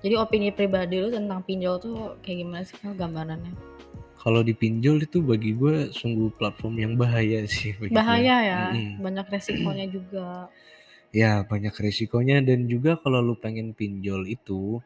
Jadi 0.02 0.14
opini 0.18 0.50
pribadi 0.52 0.98
lu 1.00 1.08
tentang 1.14 1.40
pinjol 1.46 1.78
tuh 1.78 1.96
kayak 2.20 2.38
gimana 2.44 2.62
sih 2.66 2.76
gambarannya? 2.82 3.71
Kalau 4.22 4.46
di 4.46 4.54
pinjol 4.54 5.02
itu 5.02 5.18
bagi 5.18 5.50
gue 5.58 5.90
sungguh 5.90 6.30
platform 6.38 6.78
yang 6.78 6.92
bahaya 6.94 7.42
sih 7.50 7.74
bagi 7.74 7.90
gue, 7.90 7.98
Bahaya 7.98 8.36
ya, 8.38 8.60
mhm. 8.70 9.02
banyak 9.02 9.26
resikonya 9.28 9.86
juga. 9.90 10.26
Ya 11.12 11.44
banyak 11.44 11.76
resikonya 11.76 12.40
dan 12.40 12.64
juga 12.72 12.96
kalau 12.96 13.20
lu 13.20 13.36
pengen 13.36 13.76
pinjol 13.76 14.24
itu, 14.24 14.80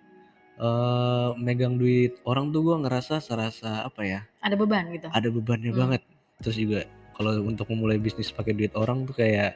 eee, 0.59 1.29
megang 1.39 1.79
duit 1.79 2.19
orang 2.27 2.51
tuh 2.51 2.67
gue 2.67 2.77
ngerasa 2.83 3.23
serasa 3.23 3.87
apa 3.87 4.03
ya, 4.03 4.21
Ada 4.43 4.59
beban 4.59 4.91
gitu? 4.91 5.07
ada 5.07 5.29
bebannya 5.31 5.71
Mmm. 5.71 5.79
banget. 5.79 6.03
Terus 6.43 6.57
juga 6.59 6.81
kalau 7.15 7.31
untuk 7.47 7.71
memulai 7.71 8.03
bisnis 8.03 8.35
pakai 8.35 8.59
duit 8.59 8.75
orang 8.75 9.07
tuh 9.07 9.15
kayak, 9.15 9.55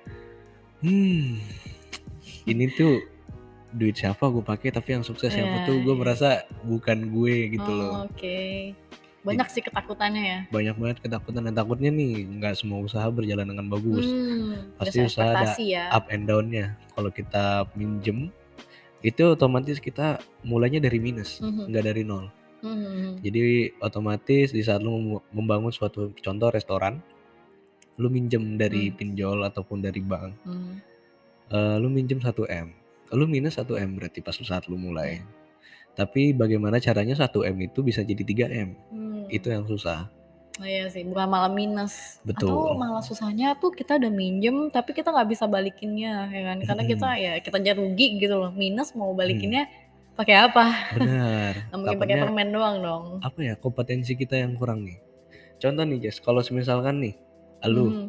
hmm, 0.86 1.42
ini 2.46 2.64
tuh 2.78 3.02
duit 3.74 3.98
siapa 3.98 4.30
gue 4.30 4.42
pakai 4.46 4.70
tapi 4.70 4.94
yang 4.94 5.02
sukses 5.02 5.34
siapa 5.34 5.58
Iya 5.62 5.66
tuh 5.66 5.82
gue 5.82 5.94
iya. 5.94 6.00
merasa 6.06 6.28
bukan 6.70 6.98
gue 7.10 7.50
gitu 7.50 7.70
loh. 7.70 8.06
Oh, 8.06 8.06
oke. 8.06 8.38
Jad 8.78 8.89
Banyak 9.20 9.48
sih 9.52 9.60
ketakutannya 9.60 10.22
ya? 10.24 10.38
banyak 10.48 10.76
banget 10.80 10.98
ketakutan 11.04 11.44
dan 11.44 11.52
takutnya 11.52 11.92
nih 11.92 12.24
nggak 12.40 12.56
semua 12.56 12.80
usaha 12.80 13.04
berjalan 13.12 13.44
dengan 13.52 13.68
bagus. 13.68 14.08
Mmm, 14.08 14.80
Pasti 14.80 14.98
usaha 15.04 15.36
ada 15.36 15.52
ya? 15.60 15.92
up 15.92 16.08
and 16.08 16.24
down-nya. 16.24 16.72
Kalau 16.96 17.12
kita 17.12 17.68
minjem, 17.76 18.32
itu 19.04 19.22
otomatis 19.28 19.76
kita 19.76 20.20
mulainya 20.40 20.80
dari 20.80 20.96
minus, 20.96 21.44
Mhm. 21.44 21.68
nggak 21.68 21.84
dari 21.84 22.02
nol. 22.04 22.32
Mhm. 22.64 23.20
Jadi 23.20 23.40
otomatis 23.80 24.56
di 24.56 24.60
saat 24.64 24.80
lu 24.80 25.20
membangun 25.36 25.72
suatu 25.72 26.16
contoh 26.16 26.48
restoran, 26.48 27.04
lu 28.00 28.08
minjem 28.08 28.56
dari 28.56 28.88
Mmm. 28.88 28.96
pinjol 28.96 29.38
ataupun 29.44 29.84
dari 29.84 30.00
bank, 30.00 30.32
Mmm. 30.48 30.72
eee, 31.52 31.76
lu 31.76 31.92
minjem 31.92 32.24
1.000.000, 32.24 32.72
lu 33.12 33.28
minus 33.28 33.60
1.000.000 33.60 33.92
berarti 34.00 34.24
pas 34.24 34.32
saat 34.32 34.64
lu 34.64 34.80
mulai. 34.80 35.20
Iya. 35.20 35.24
Tapi 35.90 36.32
bagaimana 36.32 36.80
caranya 36.80 37.12
1.000.000 37.12 37.60
itu 37.60 37.84
bisa 37.84 38.00
jadi 38.00 38.22
3.000.000, 38.24 38.72
itu 39.30 39.48
yang 39.48 39.64
susah. 39.64 40.10
Oh 40.60 40.68
iya 40.68 40.92
sih, 40.92 41.06
bukan 41.06 41.24
malah 41.24 41.48
minus. 41.48 42.20
Atau 42.20 42.52
Betul. 42.52 42.76
malah 42.76 43.00
susahnya 43.00 43.56
tuh 43.56 43.72
kita 43.72 43.96
udah 43.96 44.12
minjem, 44.12 44.68
tapi 44.68 44.92
kita 44.92 45.08
nggak 45.08 45.30
bisa 45.30 45.48
balikinnya 45.48 46.28
ya 46.28 46.42
kan, 46.52 46.58
karena 46.60 46.82
kita 46.84 47.08
ya 47.16 47.32
kita 47.40 47.56
aja 47.56 47.72
rugi 47.72 48.20
gitu 48.20 48.36
loh, 48.36 48.52
minus 48.52 48.92
mau 48.92 49.16
balikinnya 49.16 49.70
pakai 50.12 50.36
apa? 50.36 50.68
Nggak 51.72 51.80
mungkin 51.80 51.96
pakai 51.96 52.16
permen 52.20 52.48
doang 52.52 52.76
dong. 52.84 53.04
apa 53.24 53.38
ya, 53.40 53.54
kompetensi 53.56 54.12
kita 54.12 54.36
yang 54.36 54.52
kurang 54.60 54.84
nih. 54.84 55.00
Contoh 55.56 55.80
nih 55.80 56.04
Jas, 56.04 56.20
kalau 56.20 56.44
semisalkan 56.44 57.00
nih, 57.00 57.14
elu 57.64 57.86
Mhm. 57.88 58.06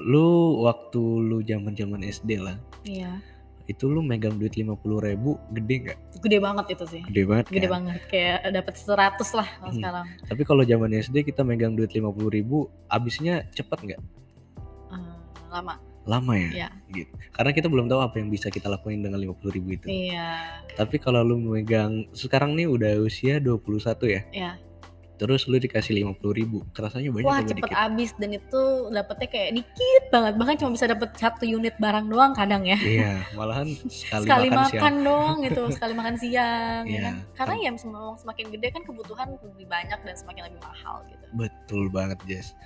lu 0.00 0.28
waktu 0.64 1.02
lu 1.20 1.44
zaman-zaman 1.44 2.00
SD 2.02 2.40
lah, 2.40 2.56
Iya. 2.88 3.20
Itu 3.64 3.84
lu 3.86 4.00
megang 4.00 4.36
duit 4.36 4.52
50.000 4.52 5.40
gede 5.50 5.74
nggak? 5.82 5.98
Gede 6.20 6.38
banget 6.38 6.66
itu 6.70 6.84
sih, 6.86 7.02
Gede 7.04 7.22
banget 7.24 7.44
gede 7.48 7.66
kan? 7.66 7.72
banget, 7.72 8.00
kayak 8.08 8.38
dapet 8.50 8.74
100 8.76 9.28
lah 9.32 9.48
kalau 9.54 9.72
Mhm. 9.72 9.78
sekarang. 9.78 10.06
Tapi 10.24 10.42
kalau 10.42 10.62
zaman 10.62 10.90
SD 10.92 11.16
kita 11.24 11.40
megang 11.42 11.72
duit 11.72 11.90
50.000 11.90 12.56
habisnya 12.86 13.48
cepet 13.50 13.78
nggak? 13.82 14.00
Eee, 14.90 15.16
lama. 15.50 15.74
Lama 16.04 16.36
ya? 16.36 16.50
Iya. 16.52 16.68
Gitu. 16.92 17.12
Karena 17.32 17.50
kita 17.50 17.72
belum 17.72 17.88
tahu 17.88 17.96
apa 17.98 18.20
yang 18.20 18.28
bisa 18.28 18.52
kita 18.52 18.68
lakuin 18.68 19.00
dengan 19.00 19.16
50.000 19.16 19.72
itu. 19.72 19.88
Iya. 19.88 20.60
Tapi 20.76 21.00
kalau 21.00 21.24
lu 21.24 21.40
megang 21.40 22.04
sekarang 22.12 22.52
nih 22.52 22.68
udah 22.68 23.00
usia 23.00 23.40
21 23.40 24.04
ya? 24.04 24.20
Iya. 24.28 24.52
Terus 25.14 25.46
lu 25.46 25.56
dikasih 25.56 25.94
50.000 26.02 26.74
kerasanya 26.74 27.08
banyak 27.08 27.22
Wah, 27.24 27.38
cepet 27.40 27.62
dikit? 27.62 27.76
habis 27.76 28.10
dan 28.18 28.30
itu 28.30 28.62
dapetnya 28.90 29.28
kayak 29.28 29.50
dikit 29.54 30.04
banget, 30.10 30.32
bahkan 30.34 30.54
cuma 30.58 30.70
bisa 30.72 30.86
dapet 30.86 31.10
1 31.12 31.22
unit 31.48 31.74
barang 31.76 32.06
doang 32.06 32.32
kadang 32.32 32.62
ya. 32.62 32.74
Iya, 32.74 33.22
malahan 33.38 33.70
sekali 33.86 34.26
Sekali 34.26 34.48
makan 34.48 34.58
makan 34.58 34.74
siang. 34.74 34.96
doang 35.00 35.36
gitu, 35.46 35.62
sekali 35.70 35.92
makan 35.92 36.14
siang 36.16 36.82
ya 36.82 36.90
Iya, 36.90 37.00
kan. 37.00 37.14
Karena 37.32 37.54
kan 37.54 37.62
ya 37.62 37.70
sem 37.76 37.90
semakin 37.94 38.46
gede 38.50 38.68
kan 38.70 38.82
kebutuhan 38.82 39.26
lebih 39.36 39.66
banyak 39.66 39.98
dan 40.00 40.14
semakin 40.14 40.42
lebih 40.46 40.60
mahal 40.60 40.96
gitu. 41.06 41.24
Betul 41.32 41.82
banget, 41.88 42.18
Jas. 42.26 42.58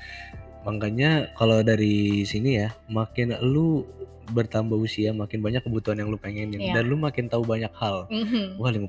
Makanya 0.64 1.11
kalau 1.35 1.61
dari 1.61 2.25
sini 2.25 2.59
ya, 2.59 2.73
makin 2.87 3.37
lu 3.40 3.85
bertambah 4.28 4.76
usia, 4.76 5.12
makin 5.12 5.40
banyak 5.40 5.61
kebutuhan 5.61 5.97
yang 5.97 6.09
lu 6.09 6.17
pengenin 6.17 6.57
Iya. 6.59 6.75
dan 6.75 6.85
lu 6.85 6.97
makin 6.97 7.26
tahu 7.26 7.40
banyak 7.43 7.73
hal. 7.73 8.09
Mhm. 8.09 8.57
Wah 8.57 8.69
50.000 8.69 8.88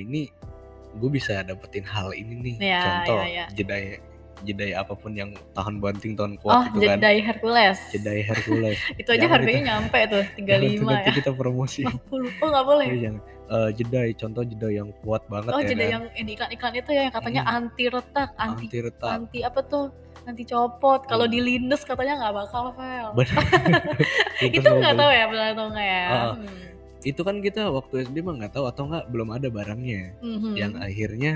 ini 0.00 0.30
gue 0.92 1.10
bisa 1.10 1.40
dapetin 1.40 1.84
hal 1.84 2.10
ini 2.10 2.34
nih. 2.36 2.54
Iya 2.60 2.80
Contoh, 2.80 3.20
iya 3.20 3.26
iya. 3.26 3.44
jedai 3.52 3.84
jedai 4.40 4.72
apa 4.72 4.94
pun 4.94 5.12
yang 5.12 5.36
tahan 5.52 5.76
banting, 5.78 6.16
tahan 6.16 6.34
Oh, 6.34 6.40
kuat 6.40 6.72
itu 6.72 6.80
kan. 6.82 6.96
jedai 6.96 7.18
Hercules. 7.20 7.78
Jedai 7.90 8.20
Hercules. 8.22 8.78
Itu 8.96 9.08
aja 9.10 9.20
Jangan 9.20 9.34
harganya 9.36 9.60
itu. 9.60 9.68
nyampe 9.68 9.98
tuh 10.02 10.22
Jangan 10.40 10.60
tuh 10.64 10.72
35 10.72 10.88
nanti 10.88 11.04
ya. 11.04 11.14
kita 11.14 11.30
promosi. 11.30 11.82
50. 12.08 12.40
Oh, 12.40 12.48
nggak 12.48 12.64
boleh? 12.64 12.86
Iya 12.86 12.98
jangan. 13.04 13.22
Eee, 13.50 13.68
jedai, 13.74 14.08
contoh 14.14 14.42
jedai 14.42 14.72
yang 14.72 14.88
kuat 14.96 15.22
banget 15.26 15.50
Oh, 15.50 15.58
ya 15.58 15.68
jedai 15.68 15.86
kan. 15.86 15.92
yang 15.92 16.02
yang 16.14 16.24
di 16.24 16.32
iklan-iklan 16.32 16.72
itu 16.72 16.90
ya 16.90 17.02
yang 17.02 17.12
katanya 17.12 17.42
Mhm. 17.42 17.52
anti 17.52 17.84
retak, 17.86 18.30
anti 18.34 18.64
Anti 18.64 18.78
retak. 18.80 19.10
anti 19.12 19.38
apa 19.42 19.60
tuh, 19.62 19.84
anti 20.22 20.44
copot, 20.44 21.00
kalau 21.04 21.26
Mhm. 21.26 21.32
dilindes 21.34 21.82
katanya 21.82 22.14
nggak 22.16 22.34
bakal 22.38 22.64
fail. 22.72 23.08
Itu 24.56 24.68
nggak 24.70 24.94
tahu 24.94 25.10
ya 25.10 25.24
benar 25.26 25.46
atau 25.52 25.66
enggak 25.68 25.84
ya? 25.84 26.04
Heeh. 26.06 26.32
Hmm. 26.32 26.69
Itu 27.00 27.24
kan 27.24 27.40
kita 27.40 27.72
waktu 27.72 28.04
SD 28.08 28.20
mah 28.20 28.36
nggak 28.36 28.54
tahu 28.60 28.68
atau 28.68 28.88
enggak 28.88 29.08
belum 29.08 29.28
ada 29.32 29.48
barangnya. 29.48 30.12
Yang 30.56 30.72
Mhm. 30.76 30.84
akhirnya 30.84 31.32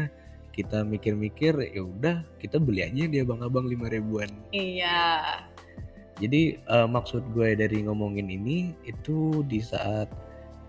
kita 0.54 0.86
mikir-mikir, 0.86 1.56
ya 1.74 1.82
udah 1.82 2.22
kita 2.38 2.62
beli 2.62 2.86
aja 2.86 3.10
di 3.10 3.18
abang-abang 3.18 3.66
5.000-an. 3.66 4.30
Iya. 4.54 5.24
Jadi, 6.22 6.62
eee, 6.62 6.86
maksud 6.86 7.26
gue 7.34 7.58
dari 7.58 7.82
ngomongin 7.82 8.30
ini, 8.30 8.70
itu 8.86 9.42
di 9.50 9.58
saat 9.58 10.06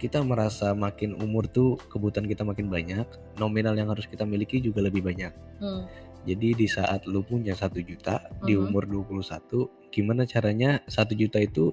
kita 0.02 0.26
merasa 0.26 0.74
makin 0.74 1.14
umur 1.22 1.46
tuh 1.46 1.78
kebutuhan 1.94 2.26
kita 2.26 2.42
makin 2.42 2.66
banyak, 2.68 3.06
nominal 3.38 3.78
yang 3.78 3.94
harus 3.94 4.10
kita 4.10 4.26
miliki 4.26 4.58
juga 4.58 4.82
lebih 4.82 5.06
banyak. 5.06 5.32
Mmm. 5.62 5.86
Jadi 6.26 6.58
di 6.58 6.66
saat 6.66 7.06
lu 7.06 7.22
punya 7.22 7.54
1.000.000 7.54 8.18
di 8.42 8.58
Mhm. 8.58 8.66
umur 8.66 8.90
21, 8.90 9.70
gimana 9.94 10.26
caranya 10.26 10.82
1.000.000 10.90 11.38
itu 11.38 11.70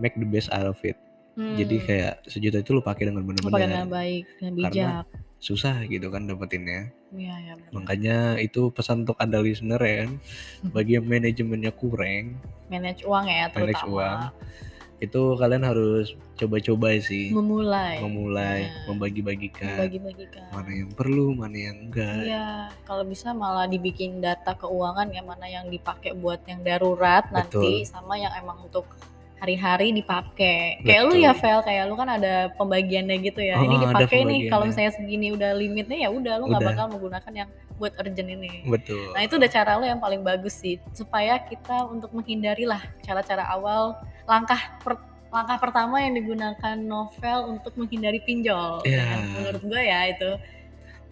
make 0.00 0.16
the 0.16 0.24
best 0.24 0.48
out 0.56 0.64
of 0.64 0.80
it. 0.80 0.96
Jadi 1.32 1.76
Mmm. 1.76 1.86
kayak 1.86 2.14
1.000.000 2.26 2.60
itu 2.60 2.70
lu 2.70 2.82
pakai 2.82 3.04
dengan 3.06 3.22
bener-bener. 3.22 3.86
baik, 3.86 4.24
dengan 4.36 4.54
Karena 4.60 4.68
bijak. 4.68 5.06
susah 5.38 5.76
gitu 5.84 6.06
kan 6.08 6.26
dapetinnya. 6.26 6.90
Iya 7.10 7.56
bener. 7.56 7.72
Makanya 7.72 8.16
itu 8.36 8.68
pesan 8.68 9.02
untuk 9.02 9.16
Anda 9.16 9.38
listener 9.38 9.78
ya 9.78 10.04
kan, 10.04 10.10
bagi 10.74 10.94
yang 10.94 11.06
manajemennya 11.06 11.72
kurang, 11.72 12.36
Manage 12.66 13.02
uang 13.02 13.26
ya 13.26 13.46
manage 13.48 13.82
uang, 13.82 14.20
terutama. 14.30 14.98
itu 15.00 15.22
kalian 15.34 15.64
harus 15.64 16.06
coba-coba 16.36 16.92
sih. 17.00 17.32
Memulai. 17.32 17.98
Memulai, 17.98 18.60
Nah, 18.62 18.84
membagi-bagikan. 18.86 19.80
membagi-bagikan. 19.80 20.44
Mana 20.52 20.70
yang 20.70 20.90
perlu, 20.92 21.32
mana 21.32 21.56
yang 21.56 21.88
enggak. 21.88 22.20
Iya, 22.22 22.48
kalau 22.84 23.02
bisa 23.02 23.32
malah 23.32 23.64
dibikin 23.64 24.20
data 24.20 24.52
keuangan 24.52 25.08
yang 25.08 25.24
mana 25.24 25.46
yang 25.46 25.66
dipakai 25.66 26.12
buat 26.12 26.44
yang 26.44 26.60
darurat 26.60 27.26
nanti, 27.30 27.80
Betul. 27.80 27.88
sama 27.88 28.14
yang 28.14 28.30
emang 28.36 28.60
untuk 28.62 28.84
hari-hari 29.40 29.96
dipakai. 29.96 30.84
Kayak 30.84 31.02
lu 31.08 31.14
ya. 31.16 31.32
Vel, 31.32 31.60
kayak 31.64 31.84
lu 31.88 31.96
kan 31.96 32.08
ada 32.12 32.52
pembagiannya 32.60 33.16
gitu 33.24 33.40
ya. 33.40 33.56
Ini 33.56 33.72
Heeh, 33.72 33.88
ada 33.88 34.04
dipakai 34.04 34.20
nih, 34.28 34.40
kalau 34.52 34.64
misalnya 34.68 34.92
segini 34.92 35.32
udah 35.32 35.56
limitnya, 35.56 35.98
ya 36.06 36.08
udah 36.12 36.34
lu 36.36 36.52
nggak 36.52 36.62
bakal 36.62 36.86
menggunakan 36.92 37.32
yang 37.32 37.48
buat 37.80 37.96
urgent 37.96 38.28
ini. 38.28 38.68
Betul. 38.68 39.16
Nah, 39.16 39.24
itu 39.24 39.40
udah 39.40 39.48
cara 39.48 39.80
lu 39.80 39.88
yang 39.88 39.96
paling 39.96 40.20
bagus 40.20 40.60
sih, 40.60 40.76
supaya 40.92 41.40
kita 41.40 41.88
untuk 41.88 42.12
menghindari 42.12 42.68
lah 42.68 42.84
cara-cara 43.00 43.48
awal, 43.48 43.96
langkah 44.28 44.76
per 44.84 45.00
langkah 45.30 45.62
pertama 45.62 46.02
yang 46.02 46.18
digunakan 46.18 46.74
novel 46.74 47.54
untuk 47.56 47.72
menghindari 47.78 48.18
pinjol, 48.20 48.82
kan. 48.82 49.18
Menurut 49.38 49.62
gue 49.62 49.80
ya 49.80 50.10
itu. 50.10 50.30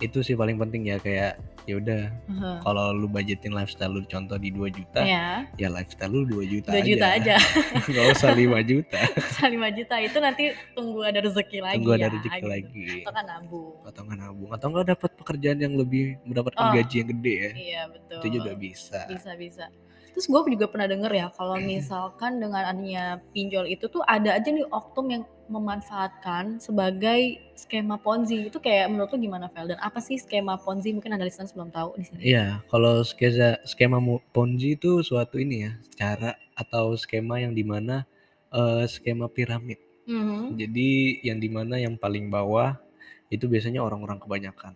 Itu 0.03 0.27
sih 0.27 0.35
paling 0.35 0.59
penting 0.59 0.91
ya, 0.91 0.99
kayak 0.99 1.39
ya 1.69 1.77
udah 1.77 2.03
Heeh. 2.25 2.57
kalau 2.63 2.85
lu 2.91 3.05
budgetin 3.07 3.53
lifestyle 3.53 3.93
lu 3.93 4.01
contoh 4.03 4.35
di 4.35 4.49
2 4.49 4.73
juta 4.73 5.01
Iya. 5.01 5.45
ya 5.55 5.69
lifestyle 5.69 6.09
lu 6.09 6.25
2 6.25 6.49
juta 6.49 6.73
2 6.73 6.81
juta 6.83 7.07
aja. 7.13 7.37
nggak 7.93 8.07
usah 8.11 8.31
5 8.33 8.41
juta 8.65 9.01
Usah 9.31 9.47
5 9.47 9.77
juta 9.77 9.95
itu 9.99 10.19
nanti 10.19 10.45
tunggu 10.73 11.01
ada 11.03 11.21
rezeki 11.21 11.59
lagi 11.61 11.77
tunggu 11.77 11.93
ada 11.93 12.01
ya, 12.01 12.11
rezeki 12.11 12.33
gitu. 12.35 12.49
lagi 12.49 12.87
Atau 12.99 13.13
kan 13.13 13.25
nabung. 13.27 13.73
atau 13.85 14.01
nggak 14.03 14.19
nabung 14.19 14.51
atau 14.51 14.67
nggak 14.69 14.87
dapat 14.89 15.11
pekerjaan 15.15 15.59
yang 15.59 15.75
lebih 15.75 16.05
mendapatkan 16.25 16.57
Oh. 16.61 16.73
gaji 16.75 16.95
yang 16.97 17.09
gede 17.11 17.35
ya 17.37 17.51
Iya 17.53 17.83
betul. 17.89 18.17
itu 18.19 18.27
juga 18.35 18.51
bisa 18.55 18.99
bisa 19.07 19.31
bisa 19.35 19.65
terus 20.09 20.25
gue 20.27 20.41
juga 20.57 20.67
pernah 20.67 20.89
denger 20.89 21.13
ya 21.13 21.27
kalau 21.31 21.61
misalkan 21.71 22.41
dengan 22.41 22.65
adanya 22.67 23.05
pinjol 23.31 23.69
itu 23.69 23.87
tuh 23.87 24.01
ada 24.03 24.33
aja 24.33 24.49
nih 24.49 24.65
oknum 24.67 25.07
yang 25.11 25.23
memanfaatkan 25.49 26.61
sebagai 26.61 27.53
skema 27.57 27.99
ponzi. 27.99 28.49
Itu 28.49 28.61
kayak 28.61 28.93
menurut 28.93 29.11
lu 29.17 29.29
gimana 29.29 29.49
Vel 29.51 29.75
dan 29.75 29.81
apa 29.81 29.99
sih 29.99 30.21
skema 30.21 30.61
ponzi? 30.61 30.93
Mungkin 30.95 31.17
ada 31.17 31.25
listeners 31.25 31.57
belum 31.57 31.73
tahu 31.75 31.99
di 31.99 32.05
sini. 32.07 32.21
Iya, 32.23 32.63
kalau 32.69 33.03
skema 33.03 33.59
skema 33.65 33.99
ponzi 34.33 34.77
itu 34.77 35.03
suatu 35.03 35.41
ini 35.41 35.69
ya 35.69 35.73
cara 35.97 36.37
atau 36.55 36.95
skema 36.95 37.41
yang 37.41 37.57
di 37.57 37.65
mana 37.65 38.05
eh, 38.53 38.85
skema 38.87 39.27
piramid. 39.27 39.81
Mhm. 40.09 40.57
jadi 40.57 41.21
yang 41.21 41.37
di 41.37 41.53
mana 41.53 41.77
yang 41.77 42.01
paling 42.01 42.33
bawah 42.33 42.81
itu 43.29 43.45
biasanya 43.45 43.85
orang-orang 43.85 44.17
kebanyakan. 44.17 44.73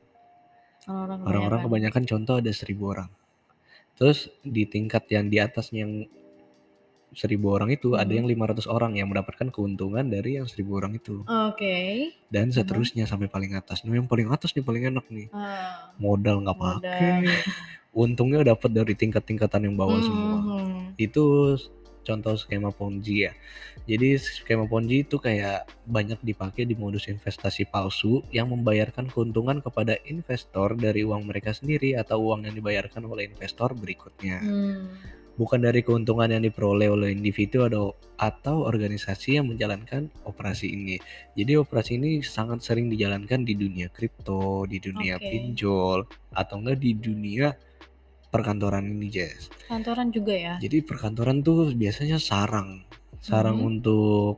Orang-orang 0.85 1.25
kebanyakan. 1.25 1.65
kebanyakan 1.65 2.05
contoh 2.05 2.35
ada 2.37 2.53
seribu 2.53 2.93
orang. 2.93 3.09
Terus 3.97 4.29
di 4.45 4.69
tingkat 4.69 5.09
yang 5.09 5.33
di 5.33 5.41
atasnya 5.41 5.89
yang 5.89 6.05
seribu 7.13 7.53
orang 7.53 7.73
itu 7.73 7.95
ada 7.95 8.09
Mhm. 8.09 8.19
yang 8.19 8.27
500 8.29 8.67
orang 8.67 8.93
yang 8.97 9.09
mendapatkan 9.09 9.49
keuntungan 9.53 10.05
dari 10.09 10.41
yang 10.41 10.49
seribu 10.49 10.81
orang 10.81 10.97
itu 10.97 11.23
oke 11.25 11.77
dan 12.33 12.49
Mhm. 12.49 12.57
seterusnya 12.57 13.05
sampai 13.05 13.29
paling 13.29 13.53
atas. 13.53 13.85
Nah 13.85 13.93
yang 13.93 14.09
paling 14.09 14.33
atas 14.33 14.57
nih 14.57 14.65
paling 14.65 14.89
enak 14.89 15.07
nih 15.13 15.29
Ah, 15.33 15.93
modal 16.01 16.41
nggak 16.41 16.59
pakai, 16.59 17.13
untungnya 17.93 18.41
dapat 18.43 18.73
dari 18.73 18.97
tingkat-tingkatan 18.97 19.69
yang 19.69 19.77
bawah 19.77 20.01
semua. 20.01 20.41
Mhm. 20.41 20.97
Itu 20.97 21.57
contoh 22.03 22.35
skema 22.35 22.75
ponzi 22.75 23.31
ya. 23.31 23.33
Jadi 23.87 24.19
skema 24.19 24.67
ponzi 24.67 25.07
itu 25.07 25.23
kayak 25.23 25.71
banyak 25.87 26.19
dipakai 26.21 26.67
di 26.67 26.75
modus 26.75 27.07
investasi 27.07 27.71
palsu 27.71 28.27
yang 28.35 28.51
membayarkan 28.51 29.07
keuntungan 29.07 29.63
kepada 29.63 29.95
investor 30.11 30.75
dari 30.75 31.07
uang 31.07 31.31
mereka 31.31 31.55
sendiri 31.55 31.95
atau 31.95 32.19
uang 32.33 32.51
yang 32.51 32.55
dibayarkan 32.59 33.07
oleh 33.07 33.31
investor 33.31 33.71
berikutnya. 33.79 34.43
Hmm. 34.43 35.22
Bukan 35.33 35.65
dari 35.65 35.81
keuntungan 35.81 36.29
yang 36.29 36.45
diperoleh 36.45 36.93
oleh 36.93 37.09
individu 37.11 37.65
atau 37.65 37.97
atau 38.17 38.63
organisasi 38.63 39.41
yang 39.41 39.51
menjalankan 39.51 40.07
operasi 40.23 40.71
ini. 40.71 41.01
Jadi 41.35 41.59
operasi 41.59 41.99
ini 41.99 42.21
sangat 42.21 42.63
sering 42.63 42.87
dijalankan 42.87 43.43
di 43.43 43.57
dunia 43.57 43.89
kripto, 43.89 44.69
di 44.69 44.79
dunia 44.79 45.19
Oke. 45.19 45.27
pinjol, 45.27 46.07
atau 46.31 46.55
enggak 46.61 46.79
di 46.79 46.95
dunia 46.95 47.51
perkantoran 48.29 48.87
ini, 48.87 49.09
Jess. 49.09 49.53
kantoran 49.67 50.09
juga 50.09 50.33
ya 50.33 50.55
Jadi 50.57 50.81
perkantoran 50.81 51.41
tuh 51.41 51.73
biasanya 51.73 52.17
sarang, 52.17 52.85
sarang 53.19 53.59
Mhm. 53.59 53.67
untuk 53.67 54.37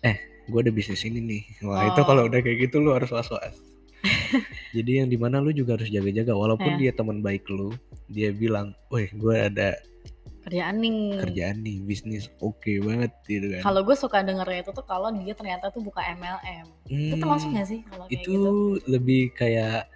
eh 0.00 0.16
gue 0.46 0.58
ada 0.58 0.72
bisnis 0.72 1.04
ini 1.04 1.20
nih. 1.20 1.42
Wah 1.62 1.86
itu 1.86 2.00
kalau 2.02 2.24
Oh. 2.24 2.28
udah 2.30 2.40
kayak 2.40 2.58
gitu 2.64 2.80
lu 2.80 2.90
harus 2.90 3.10
was-was. 3.10 3.54
Jadi 4.70 4.90
yang 5.02 5.08
di 5.10 5.18
mana 5.18 5.42
lu 5.42 5.50
juga 5.50 5.74
harus 5.74 5.90
jaga-jaga 5.90 6.30
walaupun 6.32 6.78
Ya. 6.78 6.88
dia 6.88 6.92
teman 6.94 7.18
baik 7.20 7.46
lu, 7.50 7.74
dia 8.06 8.30
bilang, 8.30 8.70
"Weh, 8.88 9.10
gue 9.10 9.36
ada 9.36 9.74
kerjaan 10.40 10.80
nih 10.80 11.20
kerjaan 11.20 11.56
nih, 11.60 11.76
bisnis 11.84 12.30
oke 12.40 12.70
banget," 12.80 13.12
gitu 13.26 13.46
kan. 13.50 13.62
kalau 13.66 13.80
gue 13.84 13.96
suka 13.98 14.22
dengernya 14.22 14.64
itu 14.64 14.70
tuh 14.72 14.86
kalau 14.86 15.10
dia 15.12 15.34
ternyata 15.36 15.68
tuh 15.68 15.82
buka 15.82 16.00
MLM 16.06 16.66
itu 16.86 17.14
termasuk 17.18 17.48
Hmm, 17.50 17.58
gak 17.58 17.66
sih 17.68 17.80
kalau 17.86 18.04
kayak 18.06 18.22
itu 18.24 18.30
gitu 18.30 18.50
lebih 18.88 19.22
kayak 19.36 19.86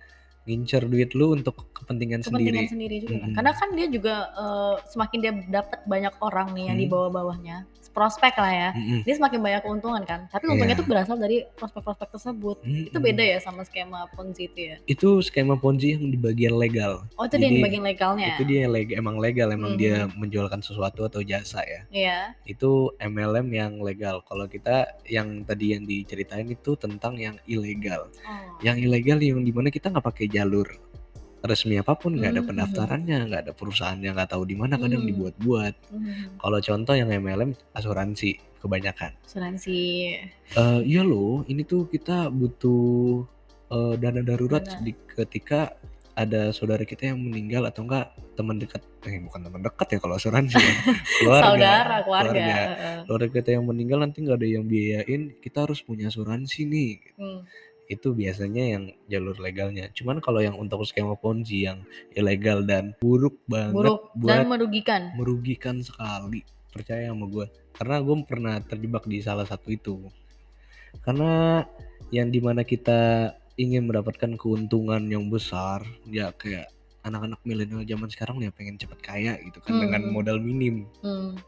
ngincer 0.45 0.85
duit 0.85 1.11
lu 1.13 1.33
untuk 1.33 1.57
kepentingan 1.73 2.21
kepentingan 2.21 2.53
sendiri. 2.55 2.69
sendiri 2.69 2.97
juga 3.03 3.15
Mm-mm. 3.19 3.35
karena 3.35 3.53
kan 3.53 3.69
dia 3.71 3.87
juga 3.89 4.15
eh, 4.31 4.75
semakin 4.87 5.19
dia 5.19 5.33
dapat 5.51 5.81
banyak 5.85 6.15
orang 6.21 6.49
nih 6.53 6.65
yang 6.67 6.77
di 6.77 6.85
Hmm. 6.85 6.93
bawah-bawahnya 6.93 7.57
prospek 7.91 8.35
lah 8.35 8.51
ya 8.51 8.71
Mm-mm. 8.73 9.01
dia 9.01 9.15
semakin 9.15 9.39
banyak 9.39 9.61
keuntungan 9.63 10.03
kan 10.03 10.27
tapi 10.27 10.45
untungnya 10.47 10.75
Iya. 10.75 10.83
tuh 10.83 10.89
berasal 10.89 11.15
dari 11.15 11.37
prospek-prospek 11.53 12.09
tersebut 12.11 12.57
itu 12.61 12.91
Mm-mm. 12.91 13.07
beda 13.07 13.23
ya 13.25 13.39
sama 13.39 13.63
skema 13.63 14.11
ponzi 14.11 14.45
itu 14.45 14.61
ya 14.67 14.77
Itu 14.85 15.23
skema 15.23 15.55
ponzi 15.55 15.95
yang 15.95 16.05
di 16.05 16.19
bagian 16.19 16.55
legal. 16.55 17.07
oh 17.15 17.23
itu 17.23 17.37
dia 17.37 17.47
yang 17.47 17.53
di 17.53 17.55
Jadi 17.55 17.65
bagian 17.65 17.85
legalnya 17.87 18.27
itu 18.31 18.45
dia 18.45 18.63
leg- 18.67 18.93
emang 18.93 19.17
legal, 19.17 19.49
emang 19.49 19.73
dia 19.75 20.05
Mhm. 20.05 20.19
menjualkan 20.19 20.59
sesuatu 20.59 21.01
atau 21.03 21.23
jasa 21.23 21.63
ya. 21.63 21.81
iya 21.89 22.19
Itu 22.45 22.71
MLM 22.99 23.47
yang 23.49 23.73
legal. 23.79 24.21
Kalau 24.23 24.45
kita 24.47 24.77
yang 25.07 25.41
tadi 25.43 25.73
yang 25.73 25.85
diceritain 25.85 26.45
itu 26.47 26.75
tentang 26.75 27.15
yang 27.17 27.39
ilegal. 27.47 28.11
oh. 28.21 28.59
Yang 28.59 28.77
ilegal 28.83 29.19
yang 29.21 29.39
di 29.39 29.51
mana 29.51 29.69
kita 29.69 29.89
nggak 29.89 30.03
pakai 30.05 30.27
jalur 30.35 30.67
resmi 31.45 31.77
apa 31.77 31.93
pun, 31.93 32.17
nggak 32.17 32.31
ada 32.31 32.41
Mhm. 32.41 32.49
pendaftarannya, 32.49 33.17
nggak 33.29 33.43
ada 33.45 33.53
perusahaan 33.53 34.01
yang 34.01 34.17
nggak 34.17 34.33
tahu 34.33 34.49
di 34.49 34.57
mana 34.57 34.75
kadang 34.75 35.05
Hmm. 35.05 35.11
dibuat-buat. 35.13 35.75
Hmm. 35.93 36.41
Kalau 36.41 36.59
contoh 36.59 36.95
yang 36.97 37.13
MLM 37.13 37.53
asuransi 37.71 38.41
kebanyakan. 38.59 39.13
asuransi 39.23 39.77
Eh 40.51 40.81
iya 40.83 41.05
loh, 41.05 41.45
ini 41.45 41.63
tuh 41.63 41.85
kita 41.87 42.29
butuh 42.29 43.29
eh, 43.67 43.95
dana 43.97 44.21
darurat 44.21 44.63
Dana. 44.63 44.81
di- 44.81 44.97
ketika 45.11 45.77
ada 46.15 46.49
saudara 46.49 46.81
kita 46.83 47.11
yang 47.11 47.19
meninggal 47.19 47.67
atau 47.67 47.83
enggak 47.83 48.09
teman 48.33 48.57
dekat, 48.57 48.81
eh 49.03 49.19
bukan 49.19 49.41
teman 49.43 49.61
dekat 49.61 49.89
ya 49.89 49.99
kalau 49.99 50.15
asuransi 50.15 50.55
ya, 50.55 50.63
keluarga, 51.19 51.45
saudara 51.45 51.97
keluarga, 52.01 52.31
keluarga, 52.31 53.03
keluarga 53.03 53.29
kita 53.35 53.51
yang 53.51 53.65
meninggal 53.67 53.99
nanti 53.99 54.23
nggak 54.23 54.39
ada 54.39 54.47
yang 54.49 54.65
biayain, 54.65 55.23
kita 55.43 55.59
harus 55.61 55.83
punya 55.83 56.07
asuransi 56.07 56.61
nih. 56.65 56.93
Hmm. 57.19 57.41
Itu 57.85 58.13
biasanya 58.13 58.65
yang 58.77 58.85
jalur 59.07 59.37
legalnya. 59.37 59.93
Cuman 59.93 60.19
kalau 60.19 60.41
yang 60.41 60.57
untuk 60.57 60.81
skema 60.89 61.15
ponzi 61.15 61.69
yang 61.69 61.85
ilegal 62.13 62.65
dan 62.65 62.97
buruk 62.99 63.37
banget 63.45 63.75
buruk 63.77 64.01
buat 64.17 64.31
dan 64.31 64.49
merugikan 64.49 65.03
merugikan 65.15 65.77
sekali 65.81 66.41
percaya 66.73 67.07
sama 67.07 67.31
gue 67.31 67.47
karena 67.71 67.97
gue 68.03 68.17
pernah 68.27 68.55
terjebak 68.59 69.07
di 69.07 69.23
salah 69.23 69.47
satu 69.47 69.71
itu 69.71 70.11
karena 71.03 71.63
yang 72.11 72.31
di 72.31 72.43
mana 72.43 72.63
kita 72.63 73.31
ingin 73.55 73.87
mendapatkan 73.87 74.35
keuntungan 74.35 75.07
yang 75.07 75.31
besar 75.31 75.87
ya 76.07 76.35
kayak 76.35 76.71
anak-anak 77.07 77.39
milenial 77.45 77.87
zaman 77.87 78.11
sekarang 78.11 78.43
ya 78.43 78.51
pengen 78.51 78.75
cepet 78.75 78.99
kaya 78.99 79.33
gitu 79.39 79.63
kan 79.63 79.79
dengan 79.79 80.03
Hmm. 80.03 80.11
modal 80.11 80.39
minim 80.41 80.91
Hmm. 80.99 81.39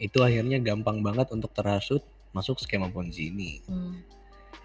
itu 0.00 0.16
akhirnya 0.20 0.56
gampang 0.56 1.04
banget 1.04 1.28
untuk 1.28 1.52
terhasut 1.52 2.00
masuk 2.32 2.56
skema 2.56 2.88
ponzi 2.88 3.28
ini 3.28 3.60
Hmm. 3.66 4.00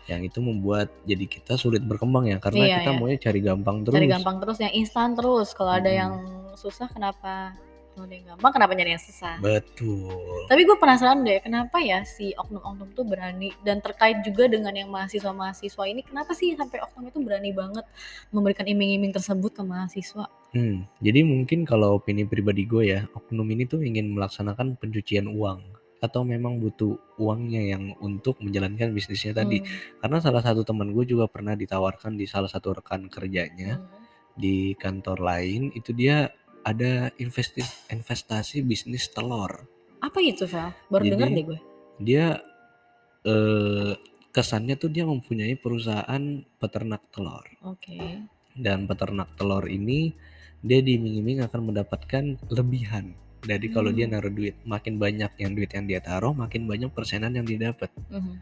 Yang 0.06 0.22
itu 0.22 0.38
membuat 0.38 0.94
jadi 1.04 1.26
kita 1.26 1.58
sulit 1.58 1.82
berkembang 1.82 2.30
ya 2.30 2.38
karena 2.38 2.64
Iya, 2.66 2.76
kita 2.82 2.92
iya. 2.94 3.00
maunya 3.00 3.18
cari 3.18 3.40
gampang 3.42 3.78
terus. 3.82 3.96
cari 3.98 4.08
gampang 4.10 4.36
terus 4.38 4.58
yang 4.62 4.74
instan 4.74 5.10
terus. 5.18 5.50
Kalau 5.52 5.72
ada 5.74 5.90
Mm-mm. 5.90 6.00
yang 6.00 6.14
susah 6.54 6.88
kenapa 6.88 7.58
kalau 7.96 8.06
ada 8.06 8.16
yang 8.20 8.28
gampang? 8.36 8.52
Kenapa 8.54 8.72
nyari 8.76 8.92
yang 8.94 9.06
susah? 9.08 9.36
Betul. 9.40 10.46
Tapi 10.52 10.62
gue 10.68 10.78
penasaran 10.78 11.24
deh 11.24 11.40
kenapa 11.40 11.80
ya 11.80 12.04
si 12.04 12.36
oknum-oknum 12.36 12.92
tuh 12.92 13.08
berani? 13.08 13.56
Dan 13.64 13.80
terkait 13.80 14.20
juga 14.22 14.46
dengan 14.52 14.76
yang 14.76 14.92
mahasiswa-mahasiswa 14.92 15.84
ini 15.88 16.04
kenapa 16.04 16.36
sih 16.36 16.54
sampai 16.60 16.84
oknum 16.84 17.08
itu 17.08 17.20
berani 17.24 17.56
banget 17.56 17.88
memberikan 18.36 18.68
iming-iming 18.68 19.16
tersebut 19.16 19.56
ke 19.56 19.64
mahasiswa? 19.64 20.28
Hmm, 20.52 20.88
jadi 21.04 21.24
mungkin 21.24 21.68
kalau 21.68 22.00
opini 22.00 22.24
pribadi 22.24 22.64
gue 22.64 22.84
ya, 22.88 23.04
oknum 23.12 23.44
ini 23.52 23.68
tuh 23.68 23.84
ingin 23.84 24.08
melaksanakan 24.12 24.80
pencucian 24.80 25.28
uang 25.28 25.60
atau 26.06 26.22
memang 26.22 26.62
butuh 26.62 26.96
uangnya 27.18 27.76
yang 27.76 27.98
untuk 28.00 28.38
menjalankan 28.40 28.94
bisnisnya 28.94 29.34
tadi. 29.34 29.60
Hmm. 29.60 29.68
Karena 30.06 30.18
salah 30.22 30.42
satu 30.46 30.62
teman 30.62 30.94
gue 30.94 31.06
juga 31.06 31.26
pernah 31.26 31.58
ditawarkan 31.58 32.16
di 32.16 32.30
salah 32.30 32.48
satu 32.48 32.78
rekan 32.78 33.10
kerjanya 33.10 33.82
Hmm. 33.82 33.90
di 34.38 34.76
kantor 34.78 35.20
lain, 35.20 35.74
itu 35.74 35.92
dia 35.92 36.30
ada 36.62 37.10
investi 37.18 37.62
investasi 37.90 38.62
bisnis 38.62 39.10
telur. 39.10 39.66
apa 40.02 40.22
itu 40.22 40.46
Vel? 40.46 40.70
baru 40.86 41.04
dengar 41.18 41.30
deh 41.34 41.46
gue 41.46 41.60
Dia 41.98 42.38
eh, 43.26 43.94
kesannya 44.30 44.76
tuh 44.76 44.92
dia 44.92 45.08
mempunyai 45.08 45.56
perusahaan 45.58 46.24
peternak 46.60 47.02
telur. 47.10 47.46
oke 47.64 47.98
dan 48.56 48.86
peternak 48.86 49.34
telur 49.36 49.66
ini 49.66 50.14
dia 50.62 50.80
diiming-iming 50.80 51.44
akan 51.44 51.74
mendapatkan 51.74 52.24
lebihan 52.50 53.12
dari 53.46 53.70
kalau 53.70 53.90
dia 53.90 54.06
Hmm. 54.06 54.14
naruh 54.14 54.30
duit 54.30 54.58
makin 54.64 54.98
banyak 54.98 55.32
yang 55.36 55.54
duit 55.54 55.70
yang 55.70 55.86
dia 55.86 56.00
taruh 56.00 56.34
makin 56.34 56.66
banyak 56.66 56.90
persenan 56.90 57.32
yang 57.32 57.46
dia 57.46 57.70
dapat 57.70 57.94
Mhm. 58.10 58.34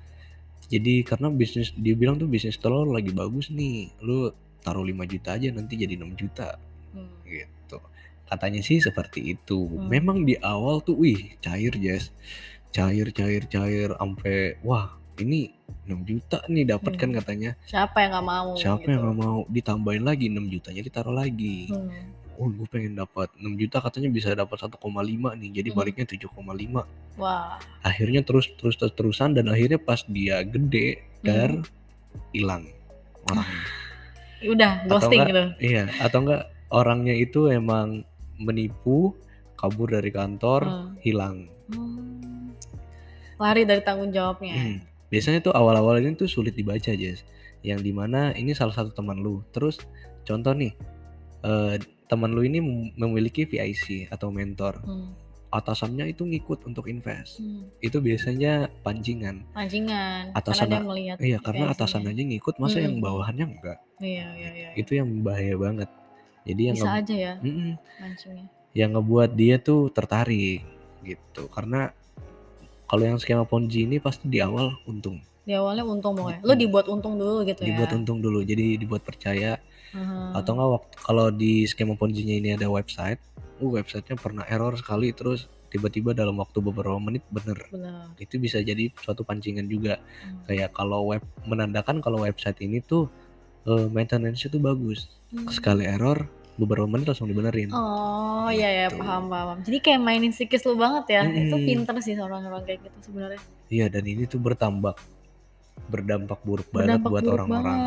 jadi 0.65 0.93
karena 1.03 1.27
bisnis 1.29 1.75
dia 1.75 1.93
bilang 1.93 2.15
tuh 2.15 2.25
bisnis 2.25 2.55
telur 2.55 2.87
lagi 2.87 3.11
bagus 3.11 3.47
nih 3.49 3.91
lu 3.99 4.31
taruh 4.59 4.81
5 4.81 5.03
juta 5.03 5.35
aja 5.35 5.51
nanti 5.51 5.75
jadi 5.75 5.93
6 5.93 6.15
juta 6.15 6.55
Hmm. 6.89 7.11
gitu 7.23 7.77
katanya 8.25 8.59
sih 8.59 8.79
seperti 8.79 9.19
itu 9.29 9.59
Hmm. 9.61 9.87
memang 9.87 10.23
di 10.23 10.39
awal 10.39 10.79
tuh 10.79 10.95
wih 10.95 11.35
cair 11.37 11.75
Jess 11.75 12.09
cair 12.69 13.11
cair 13.11 13.45
cair 13.45 13.91
sampai 13.93 14.57
wah 14.61 14.87
ini 15.15 15.51
6 15.85 16.01
juta 16.01 16.41
nih 16.47 16.65
dapat 16.65 16.95
kan 16.95 17.11
Hmm. 17.11 17.17
katanya 17.19 17.51
siapa 17.63 18.01
yang 18.01 18.11
nggak 18.13 18.25
mau 18.25 18.49
siapa 18.55 18.81
gitu. 18.81 18.89
yang 18.89 19.01
nggak 19.03 19.17
mau 19.19 19.37
ditambahin 19.45 20.01
lagi 20.01 20.25
6 20.25 20.47
jutanya 20.49 20.81
ditaruh 20.81 21.13
lagi 21.13 21.69
Hmm. 21.69 21.91
Oh 22.43 22.51
gue 22.51 22.67
pengen 22.67 22.99
dapat 22.99 23.31
6 23.39 23.55
juta 23.55 23.79
katanya 23.79 24.11
bisa 24.11 24.35
dapat 24.35 24.59
1,5 24.59 24.75
nih 25.39 25.49
jadi 25.55 25.69
Hmm. 25.71 25.77
baliknya 25.79 26.05
7,5 26.05 26.83
wah 27.15 27.55
akhirnya 27.79 28.19
terus 28.21 28.51
terus 28.59 28.75
terus 28.75 28.91
terusan 28.91 29.31
dan 29.31 29.47
akhirnya 29.47 29.79
pas 29.79 30.03
dia 30.03 30.43
gede 30.43 30.99
dar 31.23 31.63
Hmm. 31.63 31.63
hilang 32.35 32.67
orangnya 33.25 33.63
Udah 34.43 34.83
Atau 34.83 34.99
ghosting 34.99 35.23
gitu. 35.23 35.43
iya, 35.63 35.87
atau 36.03 36.19
enggak 36.19 36.51
orangnya 36.67 37.15
itu 37.15 37.47
emang 37.47 38.03
menipu, 38.35 39.15
kabur 39.55 39.87
dari 39.87 40.11
kantor, 40.11 40.67
Hmm. 40.67 40.91
hilang. 40.99 41.47
Hmm. 41.71 42.51
Lari 43.39 43.63
dari 43.63 43.79
tanggung 43.79 44.11
jawabnya. 44.11 44.51
Hmm. 44.51 44.77
Biasanya 45.07 45.39
tuh 45.39 45.55
awal-awal 45.55 46.03
ini 46.03 46.19
tuh 46.19 46.27
sulit 46.27 46.59
dibaca, 46.59 46.91
Jess. 46.91 47.23
Yang 47.63 47.87
di 47.87 47.91
mana 47.95 48.35
ini 48.35 48.51
salah 48.51 48.75
satu 48.75 48.91
teman 48.91 49.23
lu. 49.23 49.47
Terus 49.55 49.79
contoh 50.27 50.51
nih, 50.51 50.75
eh, 51.39 51.75
teman 52.05 52.29
lu 52.29 52.41
ini 52.41 52.59
mem- 52.59 52.91
memiliki 52.95 53.43
VIC 53.43 54.07
atau 54.07 54.29
mentor. 54.29 54.79
Hmm. 54.79 55.13
Atasannya 55.49 56.09
itu 56.09 56.25
ngikut 56.25 56.65
untuk 56.65 56.87
invest. 56.87 57.37
Hmm. 57.37 57.69
Itu 57.77 58.01
biasanya 58.01 58.73
pancingan. 58.81 59.45
Pancingan. 59.53 60.33
Atasan 60.33 60.65
karena 60.67 60.81
melihat. 60.81 61.17
Iya, 61.17 61.37
karena 61.37 61.69
VIC-nya. 61.69 61.77
atasan 61.77 62.01
aja 62.03 62.21
ngikut, 62.23 62.55
masa 62.57 62.77
yang 62.79 62.97
Mm-mm. 62.97 63.05
bawahannya 63.05 63.45
enggak? 63.47 63.77
Iya, 63.99 64.27
iya, 64.33 64.49
iya. 64.51 64.69
Itu 64.73 64.97
yang 64.97 65.21
bahaya 65.21 65.53
banget. 65.55 65.89
Jadi 66.43 66.61
yang 66.65 66.75
Bisa 66.75 66.89
aja 66.91 67.15
ya 67.15 67.33
Mm-mm. 67.39 67.77
mancingnya. 67.99 68.45
yang 68.73 68.89
ngebuat 68.91 69.31
dia 69.31 69.55
tuh 69.57 69.87
tertarik 69.87 70.65
gitu. 71.01 71.45
Karena 71.47 71.93
kalau 72.83 73.05
yang 73.05 73.17
skema 73.17 73.45
Ponzi 73.45 73.85
ini 73.85 73.97
pasti 73.97 74.25
di 74.25 74.41
awal 74.41 74.73
untung. 74.83 75.21
Di 75.43 75.53
awalnya 75.53 75.85
untung 75.85 76.15
pokoknya. 76.15 76.41
Lu 76.41 76.51
Mm. 76.51 76.59
dibuat 76.59 76.85
untung 76.87 77.13
dulu 77.15 77.43
gitu 77.43 77.61
ya. 77.61 77.67
Dibuat 77.69 77.93
untung 77.93 78.19
dulu, 78.19 78.41
jadi 78.41 78.73
dibuat 78.75 79.05
percaya. 79.05 79.61
Mhm. 79.93 80.37
Atau 80.37 80.51
enggak 80.57 80.69
waktu 80.81 80.95
kalau 80.99 81.27
di 81.29 81.69
skema 81.69 81.93
Ponzi-nya 81.93 82.35
ini 82.37 82.49
ada 82.57 82.67
website, 82.67 83.21
uh 83.61 83.69
websitenya 83.69 84.17
pernah 84.17 84.43
error 84.49 84.73
sekali 84.75 85.13
terus 85.13 85.47
tiba-tiba 85.73 86.13
dalam 86.13 86.37
waktu 86.37 86.61
beberapa 86.61 86.97
menit 87.01 87.25
bener. 87.33 87.57
Benar. 87.73 88.13
Itu 88.21 88.37
bisa 88.37 88.61
jadi 88.61 88.93
suatu 88.93 89.25
pancingan 89.25 89.65
juga. 89.65 89.97
Hmm. 89.97 90.45
Kayak 90.45 90.77
kalau 90.77 91.09
web 91.09 91.25
menandakan 91.49 92.01
kalau 92.01 92.21
website 92.21 92.61
ini 92.61 92.81
tuh 92.81 93.09
eh, 93.65 93.89
maintenance-nya 93.89 94.53
tuh 94.53 94.61
bagus. 94.61 95.09
Hmm. 95.33 95.49
Sekali 95.49 95.89
error 95.89 96.29
beberapa 96.53 96.85
menit 96.85 97.09
langsung 97.09 97.25
dibenerin. 97.25 97.73
Oh 97.73 98.49
iya 98.53 98.85
ya 98.85 98.87
paham 98.93 99.33
paham. 99.33 99.65
Jadi 99.65 99.77
kayak 99.81 100.01
mainin 100.05 100.29
psikis 100.29 100.61
lu 100.69 100.77
banget 100.77 101.05
ya. 101.09 101.21
Itu 101.25 101.57
Mm-mm. 101.57 101.65
pinter 101.65 101.95
sih 102.05 102.13
orang-orang 102.13 102.61
kayak 102.69 102.85
gitu 102.85 103.09
sebenarnya. 103.09 103.41
Iya 103.73 103.85
dan 103.89 104.03
ini 104.05 104.29
tuh 104.29 104.37
bertambah 104.37 104.93
berdampak 105.89 106.39
buruk 106.45 106.69
banget 106.69 107.01
Berdampak 107.01 107.09
buat 107.09 107.23
buruk 107.25 107.33
orang-orang. 107.33 107.79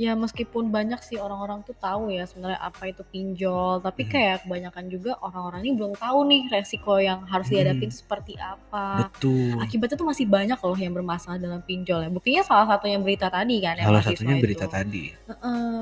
Ya 0.00 0.16
meskipun 0.16 0.72
banyak 0.72 0.96
sih 1.00 1.20
orang-orang 1.20 1.60
tuh 1.60 1.76
tahu 1.76 2.08
ya 2.08 2.24
sebenarnya 2.24 2.56
apa 2.58 2.88
itu 2.88 3.04
pinjol, 3.04 3.84
tapi 3.84 4.02
Mhm. 4.02 4.10
kayak 4.10 4.36
kebanyakan 4.42 4.84
juga 4.88 5.12
orang-orang 5.20 5.60
ini 5.60 5.72
belum 5.76 5.92
tahu 5.94 6.18
nih 6.24 6.42
resiko 6.48 6.96
yang 6.96 7.20
harus 7.26 7.46
dihadapi 7.46 7.76
Mhm. 7.78 7.86
itu 7.86 7.96
seperti 8.00 8.32
apa. 8.34 9.12
Betul. 9.12 9.60
Akibatnya 9.60 9.94
tuh 9.94 10.08
masih 10.08 10.24
banyak 10.24 10.56
loh 10.56 10.72
yang 10.74 10.96
bermasalah 10.96 11.36
dalam 11.36 11.60
pinjol 11.60 12.00
ya. 12.00 12.08
Buktinya 12.08 12.40
salah 12.40 12.64
satunya 12.66 12.96
berita 12.96 13.28
tadi 13.28 13.60
kan 13.60 13.76
yang 13.76 13.86
Salah 13.86 14.00
satunya 14.02 14.36
berita 14.38 14.64
itu. 14.64 14.72
tadi. 14.72 15.04
Heeh. 15.12 15.74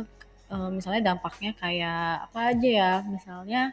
Eh, 0.49 0.69
misalnya 0.73 1.01
dampaknya 1.07 1.55
kayak 1.55 2.03
apa 2.27 2.39
aja 2.51 2.69
ya? 2.75 2.93
Misalnya 3.05 3.71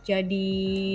jadi 0.00 0.50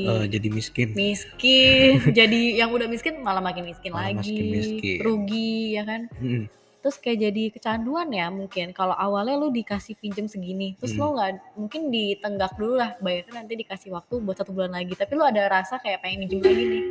Eh, 0.10 0.26
jadi 0.28 0.48
miskin. 0.50 0.88
miskin, 0.91 1.91
jadi 2.17 2.41
yang 2.58 2.72
udah 2.72 2.88
miskin 2.88 3.22
malah 3.22 3.39
makin 3.39 3.63
miskin 3.63 3.93
Malah 3.93 4.12
lagi, 4.12 4.34
makin 4.34 4.46
miskin. 4.50 4.98
rugi 5.00 5.56
ya 5.76 5.84
kan? 5.84 6.02
Mm-mm. 6.17 6.43
Terus 6.78 6.96
kayak 6.98 7.20
jadi 7.20 7.44
kecanduan 7.52 8.08
ya 8.10 8.30
mungkin. 8.30 8.72
Kalau 8.72 8.94
awalnya 8.94 9.36
lu 9.36 9.50
dikasih 9.50 9.98
pinjem 9.98 10.30
segini, 10.30 10.78
terus 10.78 10.94
Mm. 10.94 11.00
lu 11.02 11.08
nggak 11.18 11.30
mungkin 11.58 11.82
ditenggak 11.90 12.54
dulu 12.56 12.78
lah, 12.78 12.94
bayarnya 13.00 13.34
nanti 13.34 13.54
dikasih 13.58 13.90
waktu 13.92 14.22
buat 14.22 14.38
satu 14.38 14.54
bulan 14.54 14.72
lagi. 14.72 14.94
Tapi 14.94 15.12
lu 15.13 15.26
ada 15.26 15.42
rasa 15.50 15.82
kayak 15.82 16.00
pengen 16.00 16.24
minjem 16.24 16.40
lagi 16.40 16.63
nih, 16.63 16.84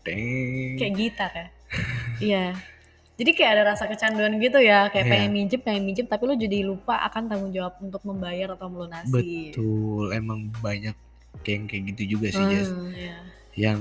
Deng. 0.00 0.74
kayak 0.80 0.94
gitar 0.96 1.30
ya. 1.30 1.46
Iya. 2.20 2.46
Jadi 3.20 3.30
kayak 3.36 3.50
ada 3.52 3.64
rasa 3.76 3.84
kecanduan 3.84 4.32
gitu 4.40 4.56
ya, 4.56 4.88
kayak 4.88 5.04
Iya. 5.04 5.12
pengen 5.12 5.30
minjem, 5.30 5.60
pengen 5.60 5.82
minjem, 5.84 6.06
tapi 6.08 6.24
lu 6.24 6.34
jadi 6.34 6.64
lupa 6.64 7.04
akan 7.04 7.28
tanggung 7.28 7.52
jawab 7.52 7.76
untuk 7.84 8.00
membayar 8.00 8.56
atau 8.56 8.72
melunasi. 8.72 9.52
Betul. 9.52 10.16
Emang 10.16 10.48
banyak 10.64 10.96
kayak 11.44 11.52
yang 11.52 11.64
kayak 11.68 11.82
gitu 11.92 12.02
juga 12.16 12.32
sih, 12.32 12.44
Jess. 12.48 12.72
Hmm, 12.72 12.96
iya. 12.96 13.20
Yang 13.60 13.80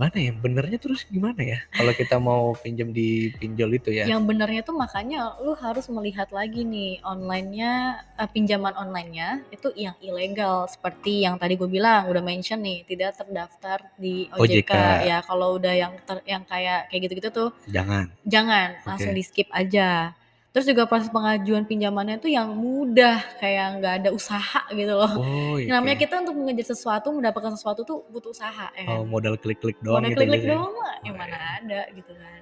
mana 0.00 0.16
ya? 0.16 0.32
Benernya 0.32 0.78
terus 0.80 1.04
gimana 1.04 1.44
ya? 1.44 1.60
Kalau 1.76 1.92
kita 1.92 2.16
mau 2.16 2.56
pinjam 2.56 2.88
di 2.88 3.28
pinjol 3.36 3.76
itu 3.76 3.92
ya. 3.92 4.08
Yang 4.08 4.22
benernya 4.24 4.62
tuh 4.64 4.72
makanya 4.80 5.36
lu 5.44 5.52
harus 5.52 5.84
melihat 5.92 6.32
lagi 6.32 6.64
nih 6.64 7.04
online-nya, 7.04 8.00
eh, 8.16 8.28
pinjaman 8.32 8.72
online-nya 8.72 9.44
itu 9.52 9.68
yang 9.76 9.92
ilegal 10.00 10.64
seperti 10.72 11.28
yang 11.28 11.36
tadi 11.36 11.60
gue 11.60 11.68
bilang 11.68 12.08
udah 12.08 12.24
mention 12.24 12.64
nih 12.64 12.88
tidak 12.88 13.20
terdaftar 13.20 13.84
di 14.00 14.24
OJK, 14.32 14.72
OJK. 14.72 14.72
ya 15.04 15.18
kalau 15.20 15.60
udah 15.60 15.74
yang 15.76 15.92
ter- 16.08 16.24
yang 16.24 16.42
kayak 16.48 16.88
kayak 16.88 17.00
gitu-gitu 17.04 17.28
tuh 17.28 17.50
Jangan. 17.68 18.08
jangan 18.24 18.80
langsung 18.88 19.12
Oke. 19.12 19.18
di 19.20 19.24
skip 19.26 19.48
aja. 19.52 20.16
Terus 20.50 20.66
juga 20.66 20.82
proses 20.82 21.06
pengajuan 21.08 21.62
pinjamannya 21.62 22.18
tuh 22.18 22.26
yang 22.26 22.50
mudah 22.50 23.22
kayak 23.38 23.78
nggak 23.78 23.94
ada 24.02 24.10
usaha 24.10 24.66
gitu 24.72 24.90
loh. 24.90 25.12
Oh, 25.14 25.54
iya. 25.54 25.70
Namanya 25.70 25.94
oke. 25.94 26.02
kita 26.02 26.14
untuk 26.18 26.34
mengejar 26.34 26.66
sesuatu 26.68 27.14
mendapatkan 27.14 27.54
sesuatu 27.54 27.80
tuh 27.80 28.02
butuh 28.10 28.34
usaha 28.34 28.66
ya 28.68 28.82
Oh, 28.88 29.00
kan. 29.00 29.06
modal 29.06 29.38
klik-klik 29.38 29.78
doang 29.78 30.02
Modal 30.02 30.10
gitu 30.10 30.20
klik-klik 30.20 30.42
biasanya. 30.42 30.58
doang 30.58 30.72
mah 30.74 30.94
yang 31.00 31.14
Oh, 31.14 31.20
mana 31.20 31.30
iya. 31.30 31.50
ada 31.56 31.80
gitu 31.94 32.12
kan. 32.12 32.40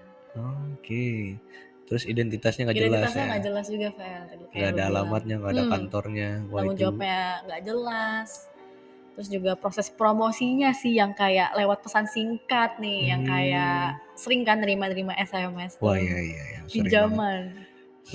Oke. 0.72 1.06
Terus 1.84 2.02
identitasnya 2.04 2.62
nggak 2.64 2.76
jelas 2.78 2.88
Identitasnya 2.88 3.20
ya. 3.20 3.28
nggak 3.28 3.44
jelas 3.44 3.66
juga 3.66 3.88
kayak 3.92 4.20
Nggak 4.48 4.70
ada 4.70 4.82
alamatnya, 4.86 5.34
nggak 5.36 5.52
ada 5.52 5.62
Hmm, 5.62 5.72
kantornya. 5.74 6.30
Wah 6.46 6.58
tanggung 6.58 6.78
jawabnya 6.80 7.18
nggak 7.44 7.60
jelas. 7.62 8.28
Terus 9.12 9.28
juga 9.28 9.52
proses 9.52 9.88
promosinya 9.90 10.70
sih 10.72 10.94
yang 10.94 11.12
kayak 11.12 11.52
lewat 11.52 11.82
pesan 11.82 12.06
singkat 12.06 12.78
nih, 12.78 13.12
yang 13.12 13.20
kayak 13.22 13.76
Hmm. 13.92 14.16
sering 14.16 14.42
kan 14.42 14.56
nerima-nerima 14.58 15.12
SMS 15.12 15.76
Wah 15.76 15.92
tuh 15.92 16.00
iya 16.00 16.16
iya 16.24 16.42
iya, 16.48 16.60
pinjaman. 16.64 17.67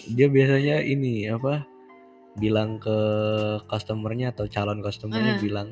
Dia 0.10 0.28
biasanya 0.28 0.82
ini 0.82 1.28
apa? 1.28 1.66
Bilang 2.34 2.78
ke 2.78 2.98
customernya 3.64 4.34
atau 4.34 4.46
calon 4.48 4.80
customernya 4.80 5.38
Eh. 5.38 5.42
bilang 5.42 5.70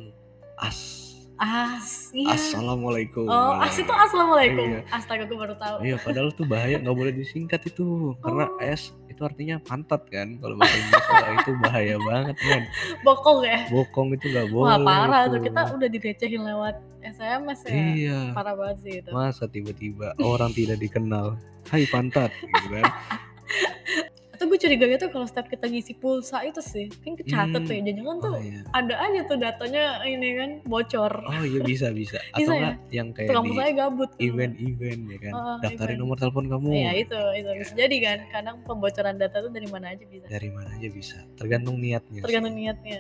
as. 0.55 1.01
As, 1.35 2.13
iya. 2.13 2.37
Assalamualaikum. 2.37 3.25
Oh, 3.25 3.57
as 3.57 3.73
itu 3.73 3.89
assalamualaikum. 3.89 4.61
Iya. 4.61 4.85
Astaga, 4.93 5.25
gue 5.25 5.33
baru 5.33 5.57
tahu. 5.57 5.81
Iya, 5.81 5.97
padahal 5.97 6.29
tuh 6.31 6.45
bahaya 6.45 6.77
nggak 6.77 6.93
boleh 6.93 7.09
disingkat 7.11 7.65
itu 7.65 8.13
karena 8.21 8.45
Oh. 8.45 8.61
S 8.61 8.93
itu 9.09 9.25
artinya 9.25 9.57
pantat 9.57 10.05
kan 10.07 10.37
kalau 10.37 10.53
bahasa 10.55 10.77
Indonesia 10.77 11.33
itu 11.35 11.51
bahaya 11.59 11.95
banget 11.99 12.37
kan 12.39 12.61
Bokong 13.01 13.39
ya. 13.43 13.59
bokong 13.67 14.09
itu 14.11 14.25
nggak 14.27 14.47
boleh 14.49 14.69
Wah 14.71 14.77
parah 14.79 15.21
tuh 15.27 15.41
kita 15.41 15.61
udah 15.67 15.89
direcehin 15.89 16.41
lewat 16.41 16.75
SMS 17.03 17.59
ya. 17.63 17.73
iya 17.73 18.19
Parah 18.31 18.53
banget 18.53 18.77
sih 18.81 18.93
itu. 18.97 19.09
masa 19.11 19.45
tiba-tiba 19.45 20.13
orang 20.17 20.49
tidak 20.51 20.77
dikenal 20.79 21.37
Hai 21.67 21.85
pantat 21.85 22.29
gitu 22.33 22.67
kan 22.71 22.85
Atau 24.41 24.49
gue 24.49 24.57
curiganya 24.59 24.97
tuh 24.97 25.09
kalau 25.09 25.21
setiap 25.23 25.45
kita 25.45 25.69
ngisi 25.69 25.93
pulsa 25.93 26.41
itu 26.41 26.57
sih, 26.59 26.89
kan 26.97 27.13
kecatet 27.13 27.61
Hmm. 27.61 27.61
tuh 27.61 27.73
ya. 27.75 27.93
Jangan 27.93 28.15
tuh 28.17 28.31
oh 28.31 28.41
iya 28.41 28.59
ada 28.71 28.95
aja 28.99 29.19
tuh 29.23 29.37
datanya 29.37 29.83
ini 30.03 30.27
kan 30.33 30.49
bocor. 30.65 31.13
oh 31.13 31.43
iya 31.43 31.61
bisa 31.61 31.93
bisa 31.93 32.17
atau 32.33 32.41
Bisa 32.41 32.49
ya? 32.49 32.57
enggak 32.57 32.75
yang 32.89 33.07
kayak 33.11 33.29
Tukang 33.29 33.43
di 33.43 33.49
pulsanya 33.51 33.73
gabut. 33.77 34.09
tuh. 34.09 34.17
event-event 34.19 35.01
ya 35.05 35.17
kan 35.19 35.31
Oh, 35.31 35.55
daftarin 35.59 35.77
event. 35.85 35.99
nomor 36.01 36.17
telepon 36.17 36.45
kamu 36.47 36.67
Iya 36.73 36.91
itu 36.97 37.19
itu 37.37 37.49
bisa 37.55 37.73
jadi 37.77 37.97
kan. 37.99 38.17
Kadang 38.31 38.55
pembocoran 38.63 39.15
data 39.15 39.37
tuh 39.39 39.51
dari 39.51 39.67
mana 39.67 39.85
aja 39.87 40.03
bisa. 40.03 40.25
dari 40.25 40.49
mana 40.49 40.69
aja 40.71 40.87
bisa 40.89 41.17
tergantung 41.35 41.77
niatnya 41.77 42.17
sih. 42.17 42.25
Tergantung 42.25 42.55
niatnya. 42.55 42.99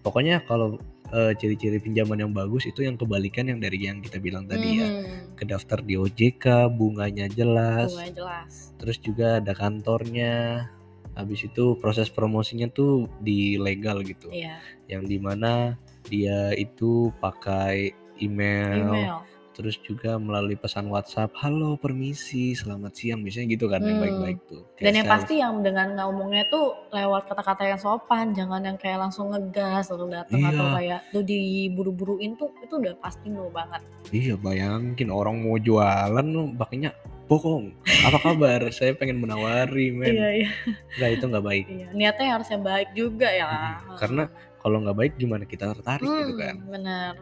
pokoknya 0.00 0.40
kalau 0.42 0.80
eh, 1.10 1.32
ciri-ciri 1.34 1.78
pinjaman 1.78 2.18
yang 2.18 2.32
bagus 2.32 2.64
itu 2.64 2.82
yang 2.82 2.94
kebalikan 2.94 3.46
yang 3.46 3.58
dari 3.58 3.78
yang 3.80 3.98
kita 3.98 4.16
bilang 4.16 4.46
tadi 4.46 4.78
ya 4.78 4.88
Mhm. 4.88 5.34
kedaftar 5.34 5.78
di 5.80 5.94
OJK 5.94 6.44
bunganya 6.70 7.26
jelas 7.28 7.90
Bunganya 7.90 8.14
jelas. 8.14 8.52
terus 8.76 8.96
juga 8.98 9.38
ada 9.38 9.52
kantornya 9.52 10.66
habis 11.12 11.42
itu 11.42 11.74
proses 11.76 12.06
promosinya 12.08 12.70
tuh 12.70 13.10
di 13.18 13.58
legal 13.58 14.00
gitu 14.00 14.30
Iya. 14.30 14.62
yang 14.86 15.04
di 15.04 15.18
mana 15.18 15.74
dia 16.06 16.54
itu 16.54 17.10
pakai 17.18 17.90
email, 18.20 18.84
Email. 18.86 19.16
Terus 19.60 19.76
juga 19.78 20.16
melalui 20.16 20.56
pesan 20.56 20.88
WhatsApp 20.88 21.36
halo 21.36 21.76
permisi 21.76 22.56
selamat 22.56 22.96
siang 22.96 23.20
biasanya 23.20 23.52
gitu 23.52 23.68
kan 23.68 23.78
yang 23.78 24.00
Hmm. 24.00 24.04
baik-baik 24.08 24.38
tuh 24.48 24.64
Kayak 24.72 24.80
Dan 24.80 24.94
yang 24.96 25.08
pasti 25.12 25.34
yang 25.36 25.54
dengan 25.60 25.88
ngomongnya 25.94 26.48
tuh 26.48 26.72
lewat 26.88 27.28
kata-kata 27.28 27.62
yang 27.66 27.76
sopan, 27.76 28.32
jangan 28.32 28.64
yang 28.64 28.74
kayak 28.74 28.96
langsung 28.98 29.28
ngegas 29.28 29.92
lalu 29.92 30.16
datang 30.16 30.40
atau 30.42 30.64
Iya. 30.64 30.72
kayak 30.74 31.00
tuh 31.12 31.22
diburu-buruin 31.22 32.32
tuh 32.34 32.48
itu 32.58 32.74
udah 32.74 32.96
pasti 32.96 33.28
no 33.28 33.52
banget. 33.52 33.84
iya 34.10 34.34
bayangin 34.34 35.12
orang 35.12 35.36
mau 35.38 35.54
jualan 35.54 36.24
lu 36.24 36.56
pakainya 36.56 36.96
bohong 37.26 37.70
apa 38.02 38.18
kabar 38.18 38.60
saya 38.72 38.90
pengen 38.90 39.20
menawari 39.20 39.92
men 39.92 40.08
Iya 40.10 40.28
iya. 40.40 40.50
nah 40.96 41.08
itu 41.08 41.22
nggak 41.22 41.44
baik 41.44 41.64
iya. 41.68 41.86
Niatnya 41.92 42.26
harus 42.32 42.48
yang 42.48 42.64
baik 42.64 42.88
juga 42.90 43.28
ya. 43.28 43.44
Mm-mm. 43.46 44.00
Karena 44.00 44.24
kalau 44.56 44.80
nggak 44.80 44.96
baik 44.96 45.12
gimana 45.14 45.44
kita 45.44 45.68
tertarik 45.70 46.00
gitu 46.02 46.32
Hmm, 46.32 46.40
kan 46.40 46.54
Bener. 46.64 47.12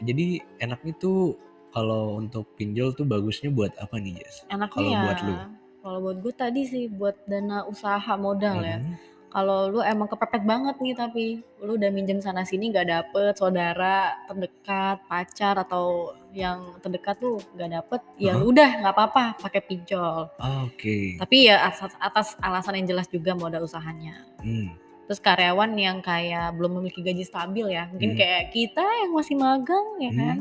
Jadi 0.00 0.26
enaknya 0.58 0.94
tuh 0.96 1.38
kalau 1.70 2.16
untuk 2.16 2.46
pinjol 2.54 2.94
tuh 2.94 3.02
bagusnya 3.02 3.50
buat 3.50 3.74
apa 3.76 3.98
nih 3.98 4.18
Jess? 4.18 4.46
Enaknya 4.46 4.70
Kalau 4.72 4.90
ya. 4.90 5.00
buat 5.02 5.18
lu? 5.20 5.34
Kalau 5.78 5.98
buat 6.00 6.16
gue 6.18 6.32
tadi 6.32 6.62
sih 6.64 6.84
buat 6.88 7.16
dana 7.24 7.62
usaha 7.64 8.12
modal 8.16 8.58
ya. 8.60 8.78
Mhm. 8.78 8.94
kalau 9.28 9.66
lu 9.66 9.82
emang 9.82 10.06
kepepet 10.06 10.46
banget 10.46 10.78
nih 10.78 10.94
tapi 10.94 11.24
lu 11.58 11.74
udah 11.74 11.90
minjem 11.90 12.22
sana 12.22 12.46
sini 12.46 12.70
nggak 12.70 12.86
dapet 12.86 13.34
saudara 13.34 14.14
terdekat 14.30 15.02
pacar 15.10 15.58
atau 15.58 16.14
yang 16.30 16.78
terdekat 16.78 17.18
tuh 17.18 17.42
nggak 17.50 17.82
dapet 17.82 17.98
ya 18.14 18.38
Heeh. 18.38 18.46
udah 18.46 18.70
nggak 18.78 18.94
apa-apa 18.94 19.34
pakai 19.42 19.58
pinjol 19.66 20.30
Oke. 20.38 21.18
tapi 21.18 21.50
ya 21.50 21.66
atas, 21.66 21.98
atas 21.98 22.38
alasan 22.38 22.78
yang 22.78 22.94
jelas 22.94 23.10
juga 23.10 23.34
modal 23.34 23.66
usahanya 23.66 24.22
Hmm. 24.38 24.70
Terus 25.04 25.20
karyawan 25.20 25.72
yang 25.74 26.00
kayak 26.00 26.52
belum 26.54 26.80
memiliki 26.80 27.00
gaji 27.00 27.22
stabil 27.22 27.66
ya 27.70 27.88
mungkin 27.88 28.12
Hmm. 28.12 28.18
kayak 28.18 28.42
kita 28.50 28.80
yang 28.82 29.12
masih 29.12 29.36
magang 29.36 29.86
ya 29.98 30.10
Hmm. 30.10 30.18
kan 30.18 30.38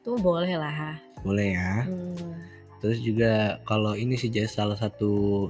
tuh 0.00 0.16
boleh 0.16 0.54
lah 0.54 0.98
Boleh 1.22 1.54
ya. 1.54 1.86
Hmm. 1.86 2.34
Terus 2.78 2.98
juga 2.98 3.62
kalau 3.62 3.94
ini 3.94 4.18
sih 4.18 4.26
Jess 4.26 4.58
salah 4.58 4.74
satu 4.74 5.46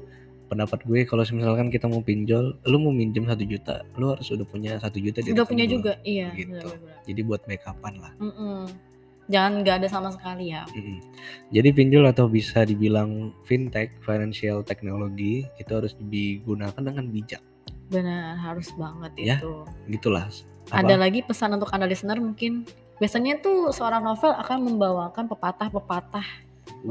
pendapat 0.46 0.84
gue 0.84 1.08
kalau 1.08 1.24
misalkan 1.24 1.72
kita 1.72 1.88
mau 1.88 2.04
pinjol, 2.04 2.60
lu 2.62 2.76
mau 2.76 2.92
minjem 2.92 3.24
satu 3.24 3.40
juta, 3.40 3.80
lu 3.96 4.12
harus 4.12 4.28
udah 4.28 4.44
punya 4.44 4.76
satu 4.76 5.00
juta 5.00 5.24
di 5.24 5.32
udah 5.32 5.48
punya 5.48 5.64
juga 5.64 5.96
iya 6.04 6.28
Gitu. 6.36 6.52
benar-benar. 6.52 7.00
Jadi 7.08 7.20
buat 7.24 7.40
backupan 7.42 7.94
lah. 7.96 8.12
Mm-mm. 8.20 8.68
jangan 9.30 9.62
nggak 9.62 9.76
ada 9.80 9.88
sama 9.88 10.10
sekali 10.10 10.50
ya 10.50 10.66
Mm-mm. 10.68 10.98
Jadi 11.48 11.68
pinjol 11.72 12.04
atau 12.04 12.26
bisa 12.26 12.66
dibilang 12.66 13.32
fintech, 13.42 13.94
financial 14.02 14.60
technology 14.60 15.46
itu 15.56 15.72
harus 15.72 15.96
digunakan 16.02 16.76
dengan 16.76 17.08
bijak. 17.08 17.40
Benar 17.92 18.40
harus 18.40 18.72
banget 18.74 19.12
Ya, 19.20 19.36
itu 19.38 19.68
Gitulah. 19.92 20.26
Ada 20.72 20.96
lagi 20.96 21.20
pesan 21.20 21.52
untuk 21.60 21.68
anda 21.76 21.84
listener 21.84 22.16
mungkin 22.16 22.64
biasanya 22.96 23.44
tuh 23.44 23.68
seorang 23.76 24.00
novel 24.00 24.32
akan 24.32 24.58
membawakan 24.64 25.28
pepatah-pepatah 25.28 26.24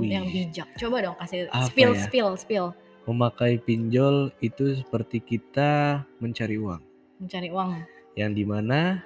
yang 0.05 0.29
bijak. 0.29 0.69
Coba 0.77 1.01
dong 1.01 1.17
kasih 1.17 1.49
apa 1.49 1.65
spill 1.67 1.91
ya? 1.97 2.03
spill 2.05 2.29
spill 2.37 2.67
Memakai 3.09 3.57
pinjol 3.57 4.29
itu 4.45 4.77
seperti 4.77 5.17
kita 5.25 6.05
mencari 6.21 6.61
uang. 6.61 6.81
mencari 7.17 7.49
uang. 7.49 7.81
Yang 8.13 8.31
di 8.37 8.43
mana 8.45 9.01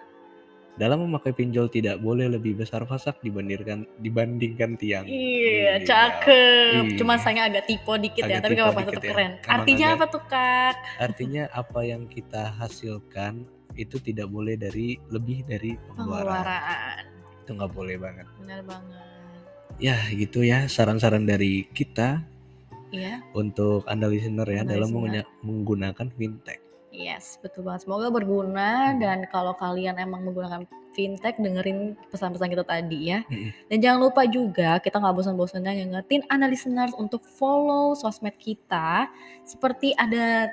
dalam 0.76 1.02
memakai 1.02 1.32
pinjol 1.32 1.68
tidak 1.68 1.98
boleh 1.98 2.28
lebih 2.28 2.54
besar 2.54 2.84
pasak 2.84 3.16
dibandingkan 3.20 3.88
dibandingkan 3.98 4.76
tiang. 4.76 5.08
Iya, 5.08 5.80
Iya. 5.80 5.88
cakep. 5.88 7.00
Cuma 7.00 7.16
Iya. 7.16 7.22
sayangnya 7.22 7.44
agak 7.50 7.64
typo 7.66 7.96
dikit 7.96 8.24
ya, 8.24 8.38
Agak 8.38 8.44
tapi 8.44 8.54
gak 8.54 8.66
apa-apa 8.66 8.82
tetap 8.86 9.02
ya. 9.02 9.10
keren. 9.10 9.32
Emang 9.34 9.54
Artinya 9.56 9.86
agak- 9.86 9.98
apa 9.98 10.06
tuh, 10.10 10.24
Kak? 10.28 10.76
Artinya 11.00 11.44
apa 11.50 11.80
yang 11.82 12.02
kita 12.06 12.44
hasilkan 12.54 13.34
itu 13.74 13.96
tidak 13.98 14.28
boleh 14.28 14.56
dari 14.56 15.00
lebih 15.10 15.44
dari 15.44 15.76
pengeluaran. 15.86 16.44
Pengeluaran. 16.44 17.04
Itu 17.38 17.50
nggak 17.54 17.72
boleh 17.72 17.96
banget. 17.96 18.28
Benar 18.38 18.62
banget. 18.64 19.04
Ya 19.78 19.98
gitu 20.10 20.40
ya 20.40 20.66
saran-saran 20.66 21.24
dari 21.24 21.68
kita 21.68 22.24
Iya. 22.90 23.20
untuk 23.32 23.84
anda 23.86 24.08
listener 24.08 24.48
ya 24.48 24.64
Anda 24.64 24.76
dalam 24.76 24.90
listener. 24.90 25.28
menggunakan 25.42 26.08
fintech. 26.10 26.60
Yes, 26.96 27.36
betul 27.44 27.68
banget. 27.68 27.84
Semoga 27.84 28.08
berguna 28.08 28.96
Hmm. 28.96 29.04
dan 29.04 29.18
kalau 29.28 29.52
kalian 29.54 30.00
emang 30.00 30.24
menggunakan 30.24 30.64
fintech 30.96 31.36
dengerin 31.36 32.00
pesan-pesan 32.08 32.56
kita 32.56 32.64
tadi 32.64 33.12
ya. 33.12 33.20
Mm-mm. 33.28 33.52
Dan 33.68 33.78
jangan 33.84 34.00
lupa 34.00 34.24
juga 34.24 34.80
kita 34.80 34.96
nggak 35.04 35.16
bosan-bosannya 35.20 35.84
ngingetin 35.84 36.24
Anda 36.32 36.48
listeners 36.48 36.96
untuk 36.96 37.28
follow 37.28 38.00
sosmed 38.00 38.40
kita 38.40 39.12
seperti 39.44 39.92
ada 40.00 40.48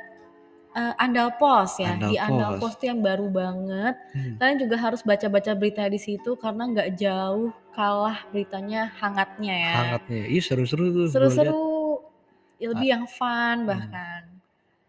eh, 0.75 0.95
Andal 0.99 1.39
Post 1.39 1.79
ya. 1.79 1.95
Andal 1.95 2.11
Di 2.11 2.17
Andal 2.19 2.59
tuh 2.59 2.75
yang 2.83 2.99
baru 3.07 3.31
banget. 3.31 3.95
Hmm. 4.19 4.35
Kalian 4.43 4.59
juga 4.59 4.77
harus 4.83 5.07
baca-baca 5.07 5.53
berita 5.55 5.87
di 5.87 6.01
situ 6.03 6.35
karena 6.35 6.67
nggak 6.67 6.89
jauh 6.99 7.55
kalah 7.71 8.27
beritanya 8.35 8.91
hangatnya 8.99 9.55
ya. 9.55 9.77
Hangatnya, 9.79 10.23
ih 10.27 10.43
seru-seru 10.43 10.85
tuh. 10.91 11.07
Seru-seru, 11.07 12.03
lebih 12.63 12.89
yang 12.95 13.05
fun 13.07 13.67
Hmm. 13.67 13.75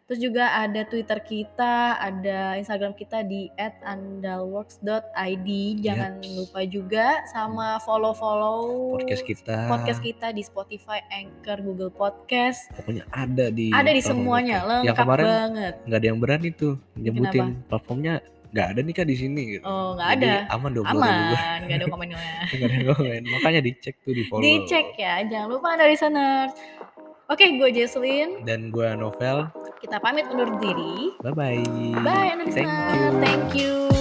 Terus 0.04 0.20
juga 0.20 0.52
ada 0.52 0.84
Twitter 0.84 1.16
kita, 1.24 1.96
ada 1.96 2.60
Instagram 2.60 2.92
kita 2.92 3.24
di 3.24 3.48
@andalworks.id. 3.56 5.48
Jangan 5.80 6.20
Yaps. 6.20 6.36
lupa 6.36 6.60
juga 6.68 7.24
sama 7.32 7.80
follow-follow 7.80 9.00
Podcast 9.00 9.24
kita. 9.24 9.58
podcast 9.72 10.04
kita 10.04 10.36
di 10.36 10.44
Spotify, 10.44 11.00
Anchor, 11.08 11.64
Google 11.64 11.88
Podcast. 11.88 12.68
Pokoknya 12.76 13.08
ada 13.16 13.48
di 13.48 13.72
Ada 13.72 13.96
di 13.96 14.04
semuanya, 14.04 14.60
podcast. 14.60 14.68
Yang 14.68 14.84
lengkap 14.84 15.06
kemarin 15.08 15.24
banget. 15.26 15.74
nggak 15.88 15.98
ada 15.98 16.08
yang 16.12 16.20
berani 16.20 16.50
tuh 16.52 16.74
nyebutin 17.00 17.48
platformnya 17.72 18.14
nggak 18.54 18.68
ada 18.70 18.80
nih 18.86 18.94
kak 18.94 19.08
di 19.10 19.16
sini 19.18 19.42
gitu. 19.58 19.66
Oh, 19.66 19.98
nggak 19.98 20.10
ada. 20.20 20.34
aman 20.52 20.70
dong. 20.76 20.86
Aman, 20.86 21.64
nggak 21.66 21.78
ada 21.80 21.88
komennya. 21.90 22.20
Nggak 22.54 22.70
ada 22.70 22.86
komen. 22.94 23.22
Makanya 23.40 23.62
dicek 23.66 23.96
tuh 24.04 24.14
di 24.14 24.28
follow. 24.30 24.44
Dicek 24.44 24.94
ya, 24.94 25.26
jangan 25.26 25.48
lupa 25.48 25.74
Anda 25.74 25.88
listener. 25.90 26.48
Oke, 27.32 27.56
gue 27.56 27.70
Jesslyn. 27.72 28.44
Dan 28.44 28.68
gue 28.68 28.88
Novel. 29.00 29.48
Kita 29.80 30.04
pamit 30.04 30.28
undur 30.28 30.60
diri. 30.60 31.16
Bye 31.24 31.32
bye. 31.32 31.64
Bye, 32.04 32.36
Anda 32.36 32.52
Thank 32.52 32.68
you. 32.68 33.04
Thank 33.24 33.50
you. 33.56 33.93